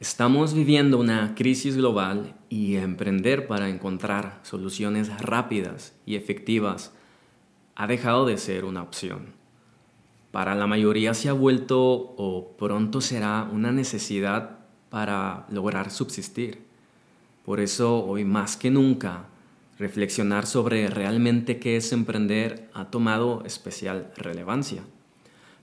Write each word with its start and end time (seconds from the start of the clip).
Estamos 0.00 0.54
viviendo 0.54 0.96
una 1.00 1.34
crisis 1.34 1.76
global 1.76 2.36
y 2.48 2.76
emprender 2.76 3.48
para 3.48 3.68
encontrar 3.68 4.38
soluciones 4.44 5.10
rápidas 5.20 5.92
y 6.06 6.14
efectivas 6.14 6.92
ha 7.74 7.88
dejado 7.88 8.24
de 8.24 8.38
ser 8.38 8.64
una 8.64 8.80
opción. 8.84 9.34
Para 10.30 10.54
la 10.54 10.68
mayoría 10.68 11.14
se 11.14 11.28
ha 11.28 11.32
vuelto 11.32 11.80
o 11.80 12.54
pronto 12.56 13.00
será 13.00 13.48
una 13.52 13.72
necesidad 13.72 14.60
para 14.88 15.46
lograr 15.50 15.90
subsistir. 15.90 16.62
Por 17.44 17.58
eso 17.58 18.04
hoy 18.04 18.24
más 18.24 18.56
que 18.56 18.70
nunca 18.70 19.24
reflexionar 19.80 20.46
sobre 20.46 20.88
realmente 20.90 21.58
qué 21.58 21.76
es 21.76 21.92
emprender 21.92 22.70
ha 22.72 22.84
tomado 22.84 23.42
especial 23.44 24.12
relevancia. 24.16 24.84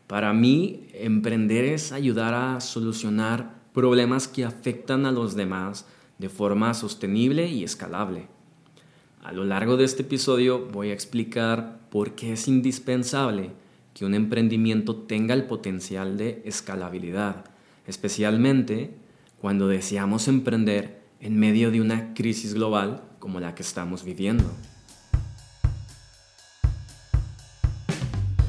Para 0.07 0.33
mí, 0.33 0.87
emprender 0.93 1.63
es 1.63 1.93
ayudar 1.93 2.33
a 2.33 2.59
solucionar 2.59 3.54
problemas 3.75 4.29
que 4.29 4.45
afectan 4.45 5.05
a 5.05 5.11
los 5.11 5.35
demás 5.35 5.85
de 6.17 6.29
forma 6.29 6.73
sostenible 6.73 7.47
y 7.47 7.65
escalable. 7.65 8.27
A 9.21 9.33
lo 9.33 9.43
largo 9.43 9.75
de 9.75 9.83
este 9.83 10.03
episodio 10.03 10.65
voy 10.71 10.91
a 10.91 10.93
explicar 10.93 11.81
por 11.91 12.15
qué 12.15 12.31
es 12.31 12.47
indispensable 12.47 13.51
que 13.93 14.05
un 14.05 14.15
emprendimiento 14.15 14.95
tenga 14.95 15.33
el 15.33 15.43
potencial 15.43 16.17
de 16.17 16.41
escalabilidad, 16.45 17.43
especialmente 17.85 18.95
cuando 19.41 19.67
deseamos 19.67 20.29
emprender 20.29 21.01
en 21.19 21.37
medio 21.37 21.69
de 21.69 21.81
una 21.81 22.13
crisis 22.13 22.53
global 22.53 23.03
como 23.19 23.41
la 23.41 23.55
que 23.55 23.63
estamos 23.63 24.05
viviendo. 24.05 24.45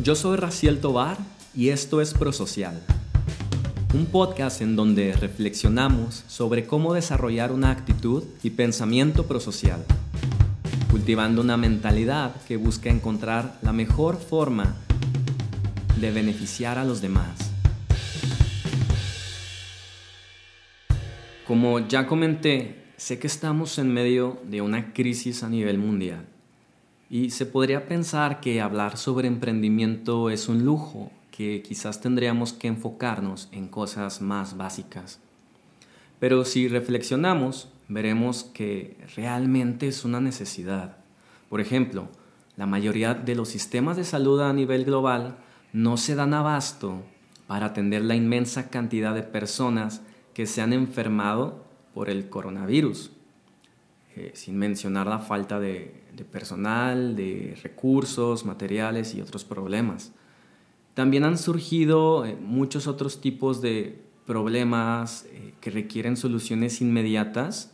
Yo 0.01 0.15
soy 0.15 0.37
Raciel 0.37 0.79
Tobar 0.81 1.19
y 1.53 1.71
esto 1.71 2.01
es 2.01 2.15
Prosocial 2.15 2.81
un 3.95 4.07
podcast 4.07 4.61
en 4.61 4.77
donde 4.77 5.13
reflexionamos 5.13 6.25
sobre 6.27 6.67
cómo 6.67 6.93
desarrollar 6.93 7.53
una 7.53 7.71
actitud 7.71 8.25
y 8.43 8.51
pensamiento 8.51 9.27
prosocial, 9.27 9.85
cultivando 10.91 11.41
una 11.41 11.57
mentalidad 11.57 12.35
que 12.47 12.57
busca 12.57 12.91
encontrar 12.91 13.59
la 13.63 13.73
mejor 13.73 14.17
forma 14.17 14.77
de 16.01 16.11
beneficiar 16.11 16.79
a 16.79 16.85
los 16.85 17.01
demás. 17.01 17.51
Como 21.47 21.79
ya 21.87 22.07
comenté, 22.07 22.87
sé 22.97 23.19
que 23.19 23.29
estamos 23.29 23.79
en 23.79 23.93
medio 23.93 24.41
de 24.45 24.61
una 24.61 24.93
crisis 24.93 25.43
a 25.43 25.49
nivel 25.49 25.79
mundial 25.79 26.27
y 27.09 27.31
se 27.31 27.47
podría 27.47 27.87
pensar 27.87 28.41
que 28.41 28.61
hablar 28.61 28.97
sobre 28.97 29.29
emprendimiento 29.29 30.29
es 30.29 30.49
un 30.49 30.65
lujo 30.65 31.13
que 31.37 31.61
quizás 31.61 32.01
tendríamos 32.01 32.55
que 32.55 32.67
enfocarnos 32.67 33.51
en 33.53 33.69
cosas 33.69 34.23
más 34.23 34.57
básicas. 34.57 35.21
Pero 36.19 36.47
si 36.47 36.67
reflexionamos, 36.67 37.69
veremos 37.89 38.45
que 38.45 38.97
realmente 39.15 39.87
es 39.87 40.07
una 40.07 40.19
necesidad. 40.19 40.97
Por 41.51 41.61
ejemplo, 41.61 42.09
la 42.57 42.65
mayoría 42.65 43.13
de 43.13 43.35
los 43.35 43.51
sistemas 43.51 43.99
de 43.99 44.05
salud 44.05 44.41
a 44.41 44.55
nivel 44.55 44.87
global 44.87 45.37
no 45.75 45.99
se 45.99 46.15
dan 46.15 46.33
abasto 46.33 47.03
para 47.47 47.67
atender 47.67 48.03
la 48.03 48.17
inmensa 48.17 48.71
cantidad 48.71 49.15
de 49.15 49.23
personas 49.23 50.01
que 50.33 50.47
se 50.47 50.63
han 50.63 50.73
enfermado 50.73 51.67
por 51.93 52.09
el 52.09 52.31
coronavirus, 52.31 53.11
eh, 54.15 54.31
sin 54.35 54.57
mencionar 54.57 55.07
la 55.07 55.19
falta 55.19 55.61
de 55.61 56.03
personal, 56.33 57.15
de 57.15 57.59
recursos, 57.63 58.47
materiales 58.47 59.15
y 59.15 59.21
otros 59.21 59.45
problemas. 59.45 60.15
También 60.97 61.25
han 61.25 61.37
surgido 61.37 62.25
eh, 62.25 62.39
muchos 62.41 62.87
otros 62.87 63.21
tipos 63.21 63.61
de 63.61 64.01
problemas 64.25 65.27
eh, 65.31 65.53
que 65.61 65.71
requieren 65.71 66.17
soluciones 66.17 66.81
inmediatas 66.81 67.71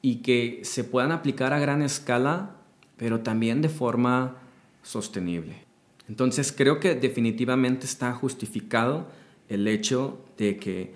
y 0.00 0.22
que 0.22 0.60
se 0.62 0.82
puedan 0.82 1.12
aplicar 1.12 1.52
a 1.52 1.58
gran 1.58 1.82
escala, 1.82 2.56
pero 2.96 3.20
también 3.20 3.60
de 3.60 3.68
forma 3.68 4.38
sostenible. 4.82 5.66
Entonces 6.08 6.52
creo 6.52 6.80
que 6.80 6.94
definitivamente 6.94 7.84
está 7.84 8.14
justificado 8.14 9.06
el 9.50 9.68
hecho 9.68 10.24
de 10.38 10.56
que 10.56 10.94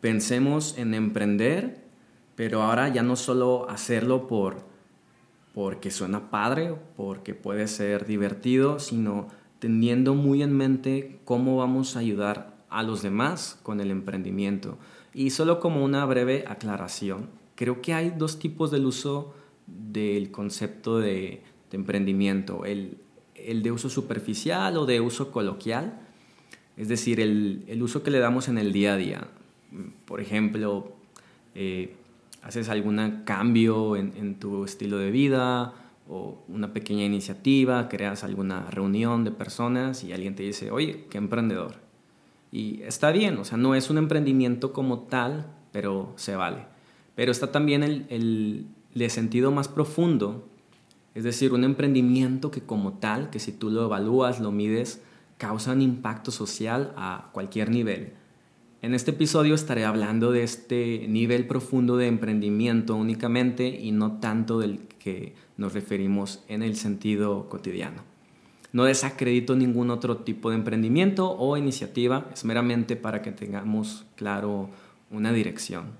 pensemos 0.00 0.76
en 0.76 0.94
emprender, 0.94 1.84
pero 2.34 2.62
ahora 2.62 2.88
ya 2.88 3.04
no 3.04 3.14
solo 3.14 3.70
hacerlo 3.70 4.26
por 4.26 4.72
porque 5.54 5.92
suena 5.92 6.30
padre, 6.30 6.74
porque 6.96 7.34
puede 7.34 7.68
ser 7.68 8.06
divertido, 8.06 8.80
sino 8.80 9.28
teniendo 9.62 10.16
muy 10.16 10.42
en 10.42 10.56
mente 10.56 11.20
cómo 11.24 11.56
vamos 11.56 11.94
a 11.94 12.00
ayudar 12.00 12.56
a 12.68 12.82
los 12.82 13.00
demás 13.00 13.60
con 13.62 13.80
el 13.80 13.92
emprendimiento. 13.92 14.76
Y 15.14 15.30
solo 15.30 15.60
como 15.60 15.84
una 15.84 16.04
breve 16.04 16.44
aclaración, 16.48 17.28
creo 17.54 17.80
que 17.80 17.94
hay 17.94 18.10
dos 18.10 18.40
tipos 18.40 18.72
del 18.72 18.86
uso 18.86 19.36
del 19.68 20.32
concepto 20.32 20.98
de, 20.98 21.44
emprendimiento, 21.70 22.64
el, 22.64 22.98
de 23.36 23.70
uso 23.70 23.88
superficial 23.88 24.76
o 24.78 24.84
de 24.84 25.00
uso 25.00 25.30
coloquial, 25.30 26.08
es 26.76 26.88
decir, 26.88 27.20
el, 27.20 27.78
uso 27.80 28.02
que 28.02 28.10
le 28.10 28.18
damos 28.18 28.48
en 28.48 28.58
el 28.58 28.72
día 28.72 28.94
a 28.94 28.96
día. 28.96 29.28
Por 30.06 30.20
ejemplo, 30.20 30.90
eh, 31.54 31.94
haces 32.42 32.68
algún 32.68 33.22
cambio 33.24 33.94
en 33.94 34.34
tu 34.40 34.64
estilo 34.64 34.98
de 34.98 35.12
vida, 35.12 35.72
o 36.08 36.42
una 36.48 36.72
pequeña 36.72 37.04
iniciativa, 37.04 37.88
creas 37.88 38.24
alguna 38.24 38.70
reunión 38.70 39.24
de 39.24 39.30
personas 39.30 40.04
y 40.04 40.12
alguien 40.12 40.34
te 40.34 40.42
dice, 40.42 40.70
oye, 40.70 41.06
qué 41.10 41.18
emprendedor. 41.18 41.76
Y 42.50 42.82
está 42.82 43.10
bien, 43.12 43.38
o 43.38 43.44
sea, 43.44 43.56
no 43.56 43.74
es 43.74 43.88
un 43.88 43.98
emprendimiento 43.98 44.72
como 44.72 45.00
tal, 45.00 45.46
pero 45.72 46.12
se 46.16 46.36
vale. 46.36 46.66
Pero 47.14 47.32
está 47.32 47.50
también 47.50 47.82
el, 47.82 48.06
el 48.10 48.66
de 48.94 49.08
sentido 49.08 49.50
más 49.52 49.68
profundo, 49.68 50.46
es 51.14 51.24
decir, 51.24 51.52
un 51.52 51.64
emprendimiento 51.64 52.50
que 52.50 52.62
como 52.62 52.94
tal, 52.94 53.30
que 53.30 53.38
si 53.38 53.52
tú 53.52 53.70
lo 53.70 53.84
evalúas, 53.84 54.40
lo 54.40 54.50
mides, 54.50 55.02
causa 55.38 55.72
un 55.72 55.82
impacto 55.82 56.30
social 56.30 56.92
a 56.96 57.30
cualquier 57.32 57.70
nivel. 57.70 58.12
En 58.82 58.94
este 58.94 59.12
episodio 59.12 59.54
estaré 59.54 59.84
hablando 59.84 60.32
de 60.32 60.42
este 60.42 61.06
nivel 61.08 61.46
profundo 61.46 61.96
de 61.96 62.08
emprendimiento 62.08 62.96
únicamente 62.96 63.68
y 63.68 63.92
no 63.92 64.18
tanto 64.18 64.58
del 64.58 64.80
que 64.98 65.34
nos 65.62 65.72
referimos 65.72 66.42
en 66.48 66.62
el 66.62 66.76
sentido 66.76 67.48
cotidiano. 67.48 68.02
No 68.72 68.84
desacredito 68.84 69.54
ningún 69.54 69.90
otro 69.90 70.18
tipo 70.18 70.50
de 70.50 70.56
emprendimiento 70.56 71.30
o 71.30 71.56
iniciativa, 71.56 72.28
es 72.32 72.44
meramente 72.44 72.96
para 72.96 73.22
que 73.22 73.32
tengamos 73.32 74.04
claro 74.16 74.68
una 75.10 75.32
dirección. 75.32 75.92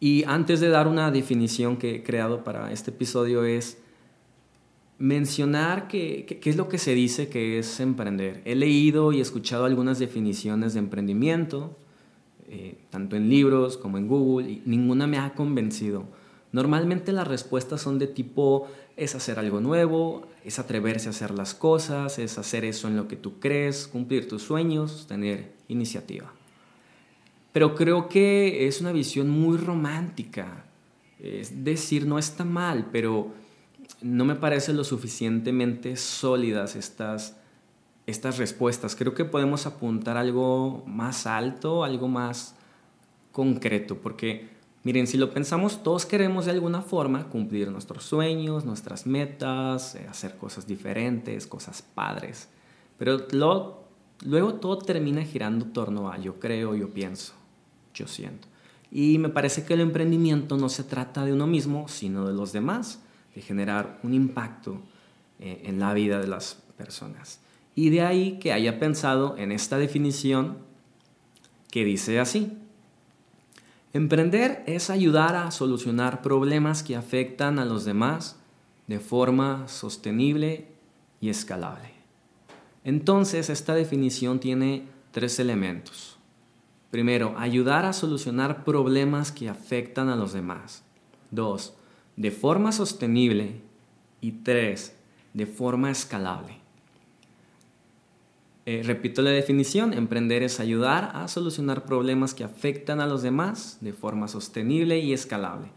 Y 0.00 0.24
antes 0.24 0.60
de 0.60 0.68
dar 0.68 0.86
una 0.86 1.10
definición 1.10 1.76
que 1.76 1.96
he 1.96 2.02
creado 2.02 2.44
para 2.44 2.72
este 2.72 2.90
episodio 2.90 3.44
es 3.44 3.78
mencionar 4.98 5.88
qué 5.88 6.40
es 6.44 6.56
lo 6.56 6.68
que 6.68 6.78
se 6.78 6.94
dice 6.94 7.28
que 7.28 7.58
es 7.58 7.80
emprender. 7.80 8.42
He 8.44 8.54
leído 8.54 9.12
y 9.12 9.20
escuchado 9.20 9.64
algunas 9.64 9.98
definiciones 9.98 10.74
de 10.74 10.80
emprendimiento, 10.80 11.76
eh, 12.48 12.78
tanto 12.90 13.16
en 13.16 13.28
libros 13.28 13.76
como 13.76 13.98
en 13.98 14.08
Google, 14.08 14.50
y 14.50 14.62
ninguna 14.66 15.06
me 15.06 15.18
ha 15.18 15.34
convencido. 15.34 16.04
Normalmente 16.52 17.12
las 17.12 17.28
respuestas 17.28 17.82
son 17.82 17.98
de 17.98 18.06
tipo 18.06 18.68
es 18.96 19.14
hacer 19.14 19.38
algo 19.38 19.60
nuevo, 19.60 20.26
es 20.44 20.58
atreverse 20.58 21.08
a 21.08 21.10
hacer 21.10 21.30
las 21.30 21.54
cosas, 21.54 22.18
es 22.18 22.38
hacer 22.38 22.64
eso 22.64 22.88
en 22.88 22.96
lo 22.96 23.06
que 23.06 23.16
tú 23.16 23.38
crees, 23.38 23.86
cumplir 23.86 24.28
tus 24.28 24.42
sueños, 24.42 25.06
tener 25.06 25.52
iniciativa. 25.68 26.32
Pero 27.52 27.74
creo 27.74 28.08
que 28.08 28.66
es 28.66 28.80
una 28.80 28.92
visión 28.92 29.28
muy 29.28 29.56
romántica. 29.56 30.64
Es 31.20 31.64
decir, 31.64 32.06
no 32.06 32.18
está 32.18 32.44
mal, 32.44 32.88
pero 32.90 33.32
no 34.00 34.24
me 34.24 34.34
parece 34.34 34.72
lo 34.72 34.84
suficientemente 34.84 35.96
sólidas 35.96 36.76
estas, 36.76 37.36
estas 38.06 38.38
respuestas. 38.38 38.96
Creo 38.96 39.14
que 39.14 39.24
podemos 39.24 39.66
apuntar 39.66 40.16
algo 40.16 40.82
más 40.86 41.26
alto, 41.26 41.84
algo 41.84 42.08
más 42.08 42.56
concreto, 43.32 43.98
porque 43.98 44.57
miren, 44.84 45.06
si 45.06 45.16
lo 45.16 45.30
pensamos, 45.30 45.82
todos 45.82 46.06
queremos 46.06 46.46
de 46.46 46.52
alguna 46.52 46.82
forma 46.82 47.28
cumplir 47.28 47.70
nuestros 47.70 48.04
sueños, 48.04 48.64
nuestras 48.64 49.06
metas, 49.06 49.94
eh, 49.94 50.06
hacer 50.08 50.36
cosas 50.36 50.66
diferentes, 50.66 51.46
cosas 51.46 51.82
padres, 51.82 52.48
pero 52.98 53.26
luego 53.32 54.54
todo 54.54 54.78
termina 54.78 55.22
girando 55.24 55.64
en 55.66 55.72
torno 55.72 56.10
a 56.10 56.18
yo 56.18 56.38
creo, 56.40 56.74
yo 56.74 56.90
pienso, 56.90 57.34
yo 57.94 58.06
siento. 58.06 58.48
Y 58.90 59.18
me 59.18 59.28
parece 59.28 59.64
que 59.64 59.74
el 59.74 59.80
emprendimiento 59.80 60.56
no 60.56 60.68
se 60.68 60.82
trata 60.82 61.24
de 61.24 61.32
uno 61.32 61.46
mismo, 61.46 61.88
sino 61.88 62.26
de 62.26 62.32
los 62.32 62.52
demás 62.52 63.00
de 63.34 63.42
generar 63.42 64.00
un 64.02 64.14
impacto 64.14 64.80
eh, 65.38 65.62
en 65.64 65.78
la 65.78 65.92
vida 65.92 66.18
de 66.20 66.26
las 66.26 66.62
personas. 66.76 67.40
Y 67.74 67.90
de 67.90 68.00
ahí 68.00 68.38
que 68.40 68.52
haya 68.52 68.80
pensado 68.80 69.36
en 69.36 69.52
esta 69.52 69.78
definición 69.78 70.58
que 71.70 71.84
dice 71.84 72.18
así. 72.18 72.52
Emprender 73.94 74.62
es 74.66 74.90
ayudar 74.90 75.34
a 75.34 75.50
solucionar 75.50 76.20
problemas 76.20 76.82
que 76.82 76.94
afectan 76.94 77.58
a 77.58 77.64
los 77.64 77.86
demás 77.86 78.36
de 78.86 79.00
forma 79.00 79.66
sostenible 79.66 80.66
y 81.20 81.30
escalable. 81.30 81.92
Entonces, 82.84 83.48
esta 83.48 83.74
definición 83.74 84.40
tiene 84.40 84.84
tres 85.10 85.38
elementos. 85.38 86.18
Primero, 86.90 87.34
ayudar 87.38 87.86
a 87.86 87.92
solucionar 87.92 88.64
problemas 88.64 89.32
que 89.32 89.48
afectan 89.48 90.08
a 90.08 90.16
los 90.16 90.32
demás. 90.32 90.82
Dos, 91.30 91.74
de 92.16 92.30
forma 92.30 92.72
sostenible. 92.72 93.60
Y 94.20 94.32
tres, 94.32 94.96
de 95.32 95.46
forma 95.46 95.90
escalable. 95.90 96.58
Eh, 98.70 98.82
repito 98.84 99.22
la 99.22 99.30
definición, 99.30 99.94
emprender 99.94 100.42
es 100.42 100.60
ayudar 100.60 101.12
a 101.14 101.26
solucionar 101.28 101.86
problemas 101.86 102.34
que 102.34 102.44
afectan 102.44 103.00
a 103.00 103.06
los 103.06 103.22
demás 103.22 103.78
de 103.80 103.94
forma 103.94 104.28
sostenible 104.28 104.98
y 104.98 105.14
escalable. 105.14 105.68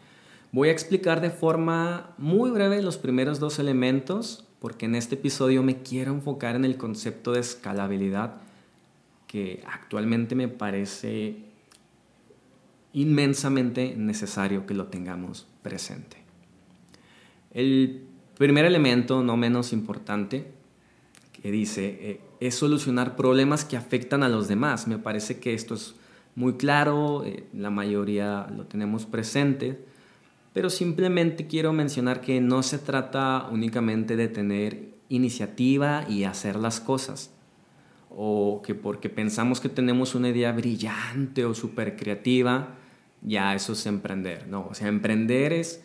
Voy 0.52 0.68
a 0.68 0.74
explicar 0.74 1.22
de 1.22 1.30
forma 1.30 2.14
muy 2.18 2.52
breve 2.52 2.82
los 2.82 2.98
primeros 2.98 3.40
dos 3.40 3.60
elementos 3.60 4.46
porque 4.60 4.88
en 4.88 4.96
este 4.96 5.16
episodio 5.16 5.64
me 5.64 5.84
quiero 5.84 6.12
enfocar 6.12 6.58
en 6.58 6.66
el 6.66 6.76
concepto 6.76 7.32
de 7.32 7.40
escalabilidad 7.40 8.42
que 9.26 9.64
actualmente 9.66 10.36
me 10.36 10.50
parece 10.50 11.46
inmensamente 12.92 13.96
necesario 13.96 14.66
que 14.66 14.74
lo 14.74 14.88
tengamos 14.88 15.48
presente. 15.62 16.18
El 17.54 18.04
primer 18.38 18.66
elemento, 18.66 19.24
no 19.24 19.38
menos 19.38 19.72
importante, 19.72 20.60
que 21.42 21.52
dice, 21.52 21.98
eh, 22.02 22.22
es 22.40 22.56
solucionar 22.56 23.16
problemas 23.16 23.66
que 23.66 23.78
afectan 23.78 24.24
a 24.24 24.30
los 24.30 24.48
demás. 24.48 24.88
Me 24.88 24.98
parece 24.98 25.40
que 25.40 25.54
esto 25.54 25.76
es 25.76 25.96
muy 26.36 26.54
claro, 26.54 27.24
eh, 27.26 27.46
la 27.54 27.70
mayoría 27.70 28.48
lo 28.56 28.66
tenemos 28.66 29.06
presente, 29.06 29.84
pero 30.54 30.70
simplemente 30.70 31.48
quiero 31.48 31.74
mencionar 31.74 32.22
que 32.22 32.42
no 32.42 32.64
se 32.64 32.78
trata 32.78 33.48
únicamente 33.52 34.16
de 34.16 34.28
tener 34.28 34.92
iniciativa 35.10 36.06
y 36.08 36.24
hacer 36.24 36.56
las 36.56 36.80
cosas, 36.80 37.32
o 38.10 38.62
que 38.64 38.76
porque 38.76 39.10
pensamos 39.10 39.60
que 39.60 39.70
tenemos 39.70 40.16
una 40.16 40.30
idea 40.30 40.52
brillante 40.52 41.46
o 41.46 41.54
súper 41.54 41.96
creativa, 41.96 42.76
ya 43.22 43.56
eso 43.56 43.74
es 43.74 43.86
emprender. 43.86 44.48
No, 44.48 44.68
o 44.70 44.74
sea, 44.74 44.88
emprender 44.88 45.54
es 45.54 45.84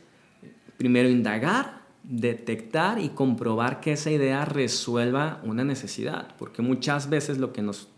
primero 0.77 1.09
indagar, 1.09 1.86
detectar 2.09 3.01
y 3.01 3.11
comprobar 3.11 3.81
que 3.81 3.93
esa 3.93 4.11
idea 4.11 4.45
resuelva 4.45 5.41
una 5.43 5.65
necesidad, 5.65 6.35
porque 6.39 6.63
muchas 6.63 7.11
veces 7.11 7.39
lo 7.39 7.53
que 7.53 7.63
nos 7.63 7.89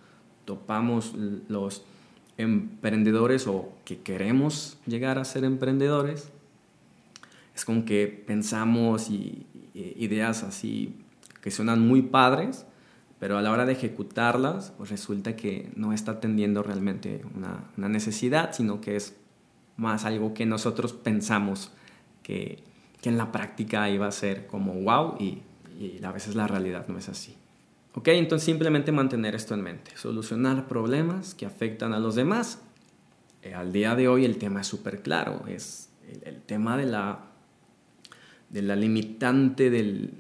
topamos 0.45 1.15
los 1.49 1.83
emprendedores 2.39 3.47
o 3.47 3.73
que 3.85 3.99
queremos 3.99 4.79
llegar 4.87 5.19
a 5.19 5.25
ser 5.25 5.45
emprendedores 5.45 6.31
es 7.55 7.65
con 7.65 7.85
que 7.85 8.07
pensamos 8.07 9.11
ideas 9.75 10.43
así 10.43 10.95
que 11.43 11.51
suenan 11.51 11.87
muy 11.87 12.03
padres, 12.03 12.67
pero 13.19 13.37
a 13.37 13.43
la 13.43 13.51
hora 13.51 13.67
de 13.67 13.73
ejecutarlas, 13.73 14.73
pues 14.79 14.91
resulta 14.91 15.37
que 15.37 15.71
no 15.75 15.93
está 15.93 16.13
atendiendo 16.13 16.63
realmente 16.63 17.23
una 17.35 17.89
necesidad, 17.89 18.53
sino 18.53 18.81
que 18.81 18.97
es 18.97 19.17
más 19.77 20.05
algo 20.05 20.35
que 20.35 20.47
nosotros 20.47 20.93
pensamos 20.93 21.73
que, 22.23 22.63
que 23.01 23.09
en 23.09 23.19
la 23.19 23.33
práctica 23.33 23.89
iba 23.91 24.07
a 24.07 24.13
ser 24.13 24.47
como 24.47 24.75
wow 24.75 25.17
y, 25.19 25.43
y 25.79 26.01
a 26.03 26.13
veces 26.13 26.35
la 26.35 26.47
realidad 26.47 26.87
no 26.89 26.99
es 26.99 27.09
así. 27.09 27.37
Ok, 27.95 28.09
entonces 28.09 28.45
simplemente 28.45 28.93
mantener 28.93 29.35
esto 29.35 29.55
en 29.55 29.63
mente, 29.63 29.91
solucionar 29.97 30.69
problemas 30.69 31.35
que 31.35 31.47
afectan 31.47 31.93
a 31.93 31.99
los 31.99 32.15
demás. 32.15 32.61
Eh, 33.43 33.55
al 33.55 33.73
día 33.73 33.95
de 33.95 34.09
hoy 34.09 34.25
el 34.25 34.39
tema 34.39 34.61
es 34.61 34.67
súper 34.67 35.03
claro, 35.03 35.45
es 35.49 35.89
el, 36.25 36.41
tema 36.43 36.77
de 36.77 36.87
la, 36.87 37.25
de 38.51 38.63
la 38.63 38.77
limitante 38.77 39.71
del, 39.71 40.13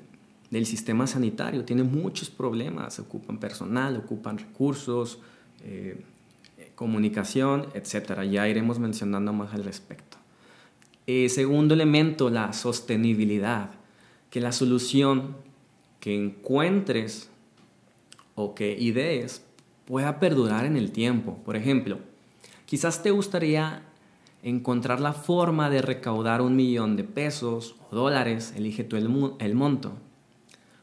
del, 0.50 0.66
sistema 0.66 1.06
sanitario. 1.06 1.64
Tiene 1.64 1.82
muchos 1.82 2.30
problemas, 2.30 2.98
ocupan 3.00 3.38
personal, 3.38 3.96
ocupan 3.96 4.38
recursos, 4.38 5.18
eh, 5.62 6.02
comunicación, 6.74 7.66
etc. 7.74 8.22
Ya 8.30 8.48
iremos 8.48 8.78
mencionando 8.78 9.32
más 9.32 9.52
al 9.52 9.64
respecto. 9.64 10.07
Eh, 11.10 11.30
segundo 11.30 11.72
elemento, 11.72 12.28
la 12.28 12.52
sostenibilidad. 12.52 13.70
Que 14.28 14.42
la 14.42 14.52
solución 14.52 15.36
que 16.00 16.14
encuentres 16.14 17.30
o 18.34 18.54
que 18.54 18.76
idees 18.78 19.42
pueda 19.86 20.20
perdurar 20.20 20.66
en 20.66 20.76
el 20.76 20.92
tiempo. 20.92 21.38
Por 21.46 21.56
ejemplo, 21.56 21.98
quizás 22.66 23.02
te 23.02 23.10
gustaría 23.10 23.84
encontrar 24.42 25.00
la 25.00 25.14
forma 25.14 25.70
de 25.70 25.80
recaudar 25.80 26.42
un 26.42 26.54
millón 26.56 26.96
de 26.96 27.04
pesos 27.04 27.76
o 27.90 27.96
dólares, 27.96 28.52
elige 28.54 28.84
tú 28.84 28.96
el, 28.96 29.54
monto, 29.54 29.94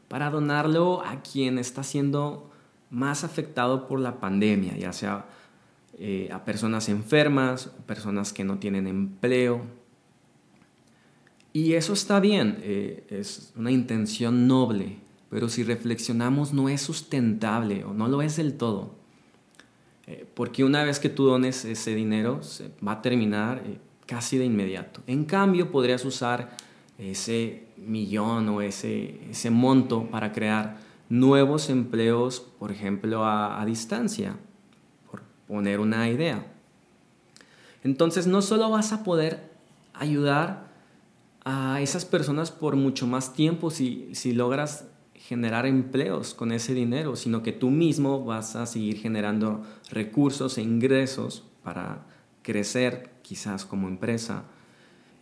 para 0.08 0.30
donarlo 0.30 1.04
a 1.06 1.22
quien 1.22 1.56
está 1.56 1.84
siendo 1.84 2.50
más 2.90 3.22
afectado 3.22 3.86
por 3.86 4.00
la 4.00 4.18
pandemia, 4.18 4.76
ya 4.76 4.92
sea 4.92 5.26
eh, 6.00 6.28
a 6.32 6.44
personas 6.44 6.88
enfermas, 6.88 7.70
personas 7.86 8.32
que 8.32 8.42
no 8.42 8.58
tienen 8.58 8.88
empleo. 8.88 9.85
Y 11.56 11.72
eso 11.72 11.94
está 11.94 12.20
bien, 12.20 12.58
eh, 12.60 13.06
es 13.08 13.54
una 13.56 13.70
intención 13.70 14.46
noble, 14.46 14.98
pero 15.30 15.48
si 15.48 15.64
reflexionamos 15.64 16.52
no 16.52 16.68
es 16.68 16.82
sustentable 16.82 17.82
o 17.82 17.94
no 17.94 18.08
lo 18.08 18.20
es 18.20 18.36
del 18.36 18.58
todo. 18.58 18.94
Eh, 20.06 20.26
porque 20.34 20.64
una 20.64 20.84
vez 20.84 21.00
que 21.00 21.08
tú 21.08 21.24
dones 21.24 21.64
ese 21.64 21.94
dinero, 21.94 22.42
se 22.42 22.70
va 22.86 22.92
a 22.92 23.00
terminar 23.00 23.62
casi 24.04 24.36
de 24.36 24.44
inmediato. 24.44 25.00
En 25.06 25.24
cambio, 25.24 25.70
podrías 25.70 26.04
usar 26.04 26.54
ese 26.98 27.64
millón 27.78 28.50
o 28.50 28.60
ese, 28.60 29.18
ese 29.30 29.48
monto 29.48 30.10
para 30.10 30.32
crear 30.32 30.76
nuevos 31.08 31.70
empleos, 31.70 32.40
por 32.58 32.70
ejemplo, 32.70 33.24
a 33.24 33.64
distancia 33.64 34.36
poner 35.48 35.80
una 35.80 36.06
idea. 36.10 36.44
Entonces 37.82 38.26
no 38.26 38.42
solo 38.42 38.68
vas 38.68 38.92
a 38.92 39.04
poder 39.04 39.48
ayudar 39.94 40.65
a 41.48 41.80
esas 41.80 42.04
personas 42.04 42.50
por 42.50 42.74
mucho 42.74 43.06
más 43.06 43.32
tiempo 43.32 43.70
si, 43.70 44.08
si 44.14 44.32
logras 44.32 44.88
generar 45.14 45.64
empleos 45.64 46.34
con 46.34 46.50
ese 46.50 46.74
dinero, 46.74 47.14
sino 47.14 47.44
que 47.44 47.52
tú 47.52 47.70
mismo 47.70 48.24
vas 48.24 48.56
a 48.56 48.66
seguir 48.66 48.98
generando 48.98 49.62
recursos 49.88 50.58
e 50.58 50.62
ingresos 50.62 51.44
para 51.62 52.04
crecer 52.42 53.10
quizás 53.22 53.64
como 53.64 53.86
empresa 53.86 54.42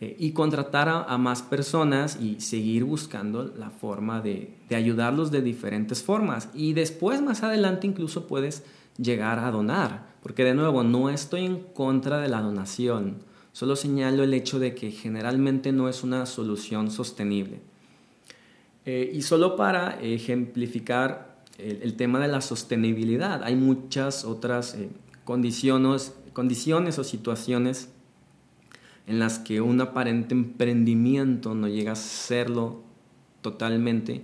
eh, 0.01 0.15
y 0.17 0.31
contratar 0.31 0.89
a, 0.89 1.15
más 1.19 1.43
personas 1.43 2.19
y 2.19 2.41
seguir 2.41 2.85
buscando 2.85 3.43
la 3.55 3.69
forma 3.69 4.19
de, 4.19 4.57
de 4.67 4.75
ayudarlos 4.75 5.29
de 5.29 5.43
diferentes 5.43 6.01
formas. 6.01 6.49
Y 6.55 6.73
después, 6.73 7.21
más 7.21 7.43
adelante, 7.43 7.85
incluso 7.85 8.25
puedes 8.25 8.63
llegar 8.97 9.37
a 9.37 9.51
donar. 9.51 10.07
Porque 10.23 10.43
de 10.43 10.55
nuevo, 10.55 10.83
no 10.83 11.11
estoy 11.11 11.45
en 11.45 11.59
contra 11.59 12.17
de 12.17 12.29
la 12.29 12.41
donación, 12.41 13.19
solo 13.55 13.77
señalo 13.77 14.23
el 14.23 14.33
hecho 14.33 14.59
de 14.59 14.75
que 14.75 14.91
generalmente 14.91 15.71
no 15.71 15.87
es 15.87 16.03
una 16.03 16.25
solución 16.25 16.91
sostenible. 16.91 17.61
Eh, 18.85 19.09
y 19.13 19.21
solo 19.21 19.55
para 19.55 19.97
ejemplificar 20.01 21.37
el, 21.57 21.95
tema 21.95 22.19
de 22.19 22.27
la 22.27 22.41
sostenibilidad, 22.41 23.45
hay 23.45 23.55
muchas 23.55 24.25
otras 24.25 24.75
eh, 24.75 24.89
condiciones, 25.23 26.13
condiciones 26.33 26.99
o 26.99 27.05
situaciones 27.05 27.87
en 29.07 29.19
las 29.19 29.39
que 29.39 29.61
un 29.61 29.79
aparente 29.79 30.35
emprendimiento 30.35 31.55
no 31.55 31.69
llega 31.69 31.93
a 31.93 31.95
serlo 31.95 32.83
totalmente 33.41 34.23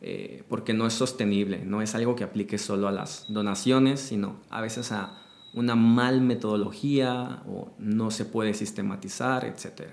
eh, 0.00 0.42
porque 0.48 0.74
no 0.74 0.88
es 0.88 0.94
sostenible, 0.94 1.64
no 1.64 1.82
es 1.82 1.94
algo 1.94 2.16
que 2.16 2.24
aplique 2.24 2.58
solo 2.58 2.88
a 2.88 2.90
las 2.90 3.26
donaciones, 3.28 4.00
sino 4.00 4.40
a 4.50 4.60
veces 4.60 4.90
a 4.90 5.21
una 5.54 5.74
mal 5.74 6.20
metodología 6.20 7.42
o 7.46 7.72
no 7.78 8.10
se 8.10 8.24
puede 8.24 8.54
sistematizar, 8.54 9.44
etc. 9.44 9.88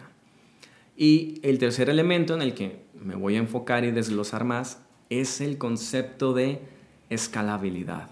Y 0.96 1.40
el 1.44 1.60
tercer 1.60 1.90
elemento 1.90 2.34
en 2.34 2.42
el 2.42 2.54
que 2.54 2.86
me 2.94 3.16
voy 3.16 3.36
a 3.36 3.40
enfocar 3.40 3.84
y 3.84 3.92
desglosar 3.92 4.46
más 4.46 4.82
es 5.10 5.42
el 5.42 5.58
concepto 5.58 6.34
de 6.34 6.62
escalabilidad. 7.10 8.10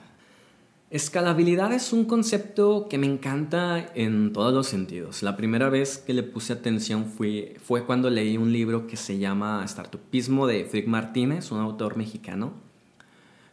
Escalabilidad 0.89 1.73
es 1.73 1.91
un 1.91 2.05
concepto 2.05 2.87
que 2.89 2.97
me 2.97 3.07
encanta 3.07 3.91
en 3.93 4.31
todos 4.31 4.53
los 4.53 4.67
sentidos. 4.67 5.21
La 5.21 5.35
primera 5.35 5.67
vez 5.69 5.97
que 5.97 6.13
le 6.13 6.23
puse 6.23 6.53
atención 6.53 7.05
fue, 7.05 7.57
fue 7.61 7.85
cuando 7.85 8.09
leí 8.09 8.37
un 8.37 8.53
libro 8.53 8.87
que 8.87 8.95
se 8.95 9.17
llama 9.17 9.67
Startupismo 9.67 10.47
de 10.47 10.63
Frick 10.63 10.87
Martínez, 10.87 11.51
un 11.51 11.59
autor 11.59 11.97
mexicano 11.97 12.66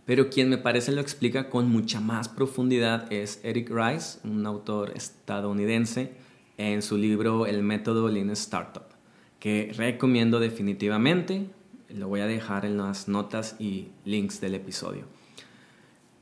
pero 0.07 0.29
quien 0.29 0.49
me 0.49 0.59
parece 0.59 0.93
lo 0.93 1.01
explica 1.01 1.49
con 1.49 1.69
mucha 1.71 2.01
más 2.01 2.29
profundidad 2.29 3.11
es 3.13 3.41
Eric 3.43 3.71
Rice, 3.71 4.19
un 4.25 4.45
autor 4.47 4.93
estadounidense, 4.95 6.13
en 6.57 6.83
su 6.83 6.97
libro 6.97 7.47
El 7.47 7.63
método 7.63 8.09
Lean 8.09 8.31
Startup, 8.31 8.85
que 9.41 9.73
recomiendo 9.77 10.41
definitivamente. 10.41 11.47
Lo 11.89 12.09
voy 12.09 12.21
a 12.21 12.27
dejar 12.27 12.65
en 12.65 12.77
las 12.77 13.09
notas 13.09 13.57
y 13.59 13.89
links 14.05 14.41
del 14.41 14.55
episodio. 14.55 15.05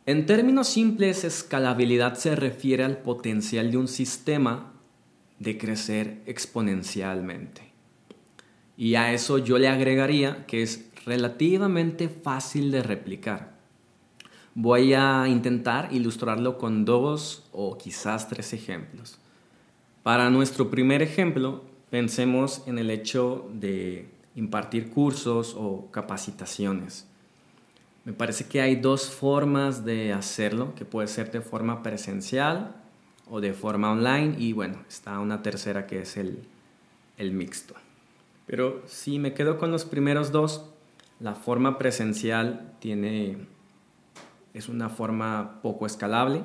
En 0.07 0.27
términos 0.27 0.69
simples, 0.69 1.25
escalabilidad 1.25 2.15
se 2.15 2.35
refiere 2.35 2.83
al 2.85 2.99
potencial 2.99 3.71
de 3.71 3.77
un 3.77 3.89
sistema 3.89 4.73
de 5.39 5.59
crecer 5.59 6.23
exponencialmente. 6.27 7.73
Y 8.77 8.95
a 8.95 9.12
eso 9.12 9.39
yo 9.39 9.59
le 9.59 9.69
agregaría 9.69 10.47
que 10.47 10.62
es 10.62 10.91
relativamente 11.05 12.09
fácil 12.09 12.71
de 12.71 12.83
replicar. 12.83 13.51
Voy 14.54 14.92
a 14.92 15.26
intentar 15.28 15.88
ilustrarlo 15.92 16.59
con 16.59 16.85
dos 16.85 17.49
o 17.52 17.78
quizás 17.78 18.28
tres 18.28 18.52
ejemplos. 18.52 19.18
Para 20.02 20.28
nuestro 20.28 20.71
primer 20.71 21.00
ejemplo, 21.00 21.62
pensemos 21.88 22.62
en 22.66 22.78
el 22.78 22.90
hecho 22.90 23.49
de 23.54 24.11
impartir 24.35 24.90
cursos 24.90 25.54
o 25.56 25.90
capacitaciones. 25.90 27.06
Me 28.04 28.12
parece 28.12 28.47
que 28.47 28.61
hay 28.61 28.76
dos 28.76 29.11
formas 29.11 29.87
de 29.87 30.12
hacerlo, 30.12 30.75
que 30.75 30.85
puede 30.85 31.09
ser 31.09 31.30
de 31.30 31.40
forma 31.40 31.82
presencial 31.82 32.76
o 33.30 33.40
de 33.40 33.54
forma 33.54 33.92
online 33.92 34.35
y 34.38 34.52
bueno, 34.52 34.78
está 34.87 35.18
una 35.21 35.40
tercera 35.40 35.87
que 35.87 36.00
es 36.00 36.18
el, 36.18 36.42
el 37.16 37.32
mixto. 37.32 37.75
Pero 38.47 38.82
si 38.87 39.18
me 39.18 39.32
quedo 39.32 39.56
con 39.56 39.71
los 39.71 39.87
primeros 39.87 40.30
dos, 40.30 40.66
la 41.21 41.35
forma 41.35 41.78
presencial 41.78 42.75
tiene 42.80 43.47
es 44.54 44.68
una 44.68 44.88
forma 44.88 45.61
poco 45.62 45.87
escalable. 45.87 46.42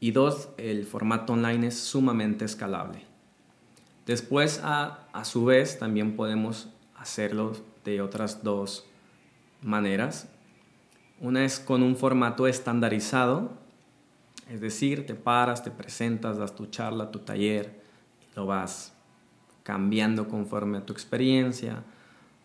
Y 0.00 0.12
dos, 0.12 0.50
el 0.56 0.84
formato 0.84 1.32
online 1.32 1.68
es 1.68 1.78
sumamente 1.78 2.44
escalable. 2.44 3.04
Después, 4.06 4.60
a, 4.62 5.06
a 5.12 5.24
su 5.24 5.44
vez, 5.44 5.78
también 5.78 6.16
podemos 6.16 6.68
hacerlo 6.96 7.52
de 7.84 8.00
otras 8.00 8.42
dos 8.42 8.86
maneras. 9.62 10.28
Una 11.20 11.44
es 11.44 11.58
con 11.58 11.82
un 11.82 11.96
formato 11.96 12.46
estandarizado, 12.46 13.50
es 14.48 14.60
decir, 14.60 15.04
te 15.04 15.14
paras, 15.14 15.62
te 15.62 15.70
presentas, 15.70 16.38
das 16.38 16.54
tu 16.54 16.66
charla, 16.66 17.10
tu 17.10 17.18
taller, 17.18 17.82
lo 18.34 18.46
vas 18.46 18.94
cambiando 19.62 20.28
conforme 20.28 20.78
a 20.78 20.86
tu 20.86 20.92
experiencia. 20.92 21.82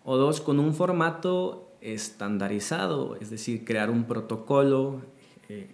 O 0.03 0.17
dos, 0.17 0.41
con 0.41 0.60
un 0.60 0.74
formato 0.74 1.72
estandarizado, 1.84 3.18
es 3.20 3.30
decir, 3.30 3.66
crear 3.66 3.90
un 3.90 4.06
protocolo, 4.06 5.02
eh, 5.50 5.68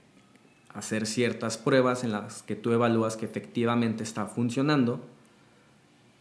hacer 0.73 1.05
ciertas 1.05 1.57
pruebas 1.57 2.03
en 2.03 2.11
las 2.11 2.41
que 2.41 2.55
tú 2.55 2.71
evalúas 2.71 3.15
que 3.15 3.25
efectivamente 3.25 4.03
está 4.03 4.25
funcionando, 4.25 4.99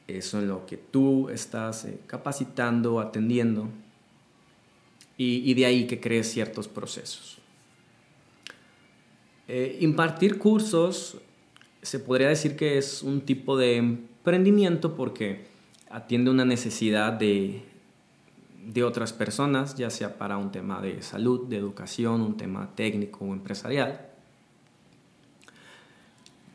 eso 0.06 0.38
en 0.38 0.48
lo 0.48 0.66
que 0.66 0.76
tú 0.76 1.30
estás 1.30 1.84
eh, 1.86 1.98
capacitando, 2.06 3.00
atendiendo, 3.00 3.68
y, 5.20 5.52
de 5.54 5.66
ahí 5.66 5.88
que 5.88 5.98
crees 5.98 6.30
ciertos 6.30 6.68
procesos. 6.68 7.38
Eh, 9.48 9.78
impartir 9.80 10.38
cursos 10.38 11.16
se 11.82 11.98
podría 11.98 12.28
decir 12.28 12.54
que 12.54 12.78
es 12.78 13.02
un 13.02 13.22
tipo 13.22 13.56
de 13.56 13.78
emprendimiento 13.78 14.94
porque 14.94 15.46
atiende 15.90 16.30
una 16.30 16.44
necesidad 16.44 17.12
de, 17.14 17.62
de 18.68 18.84
otras 18.84 19.14
personas, 19.14 19.76
ya 19.76 19.88
sea 19.88 20.18
para 20.18 20.36
un 20.36 20.52
tema 20.52 20.82
de 20.82 21.00
salud, 21.02 21.48
de 21.48 21.56
educación, 21.56 22.20
un 22.20 22.36
tema 22.36 22.68
técnico 22.74 23.24
o 23.24 23.32
empresarial. 23.32 24.06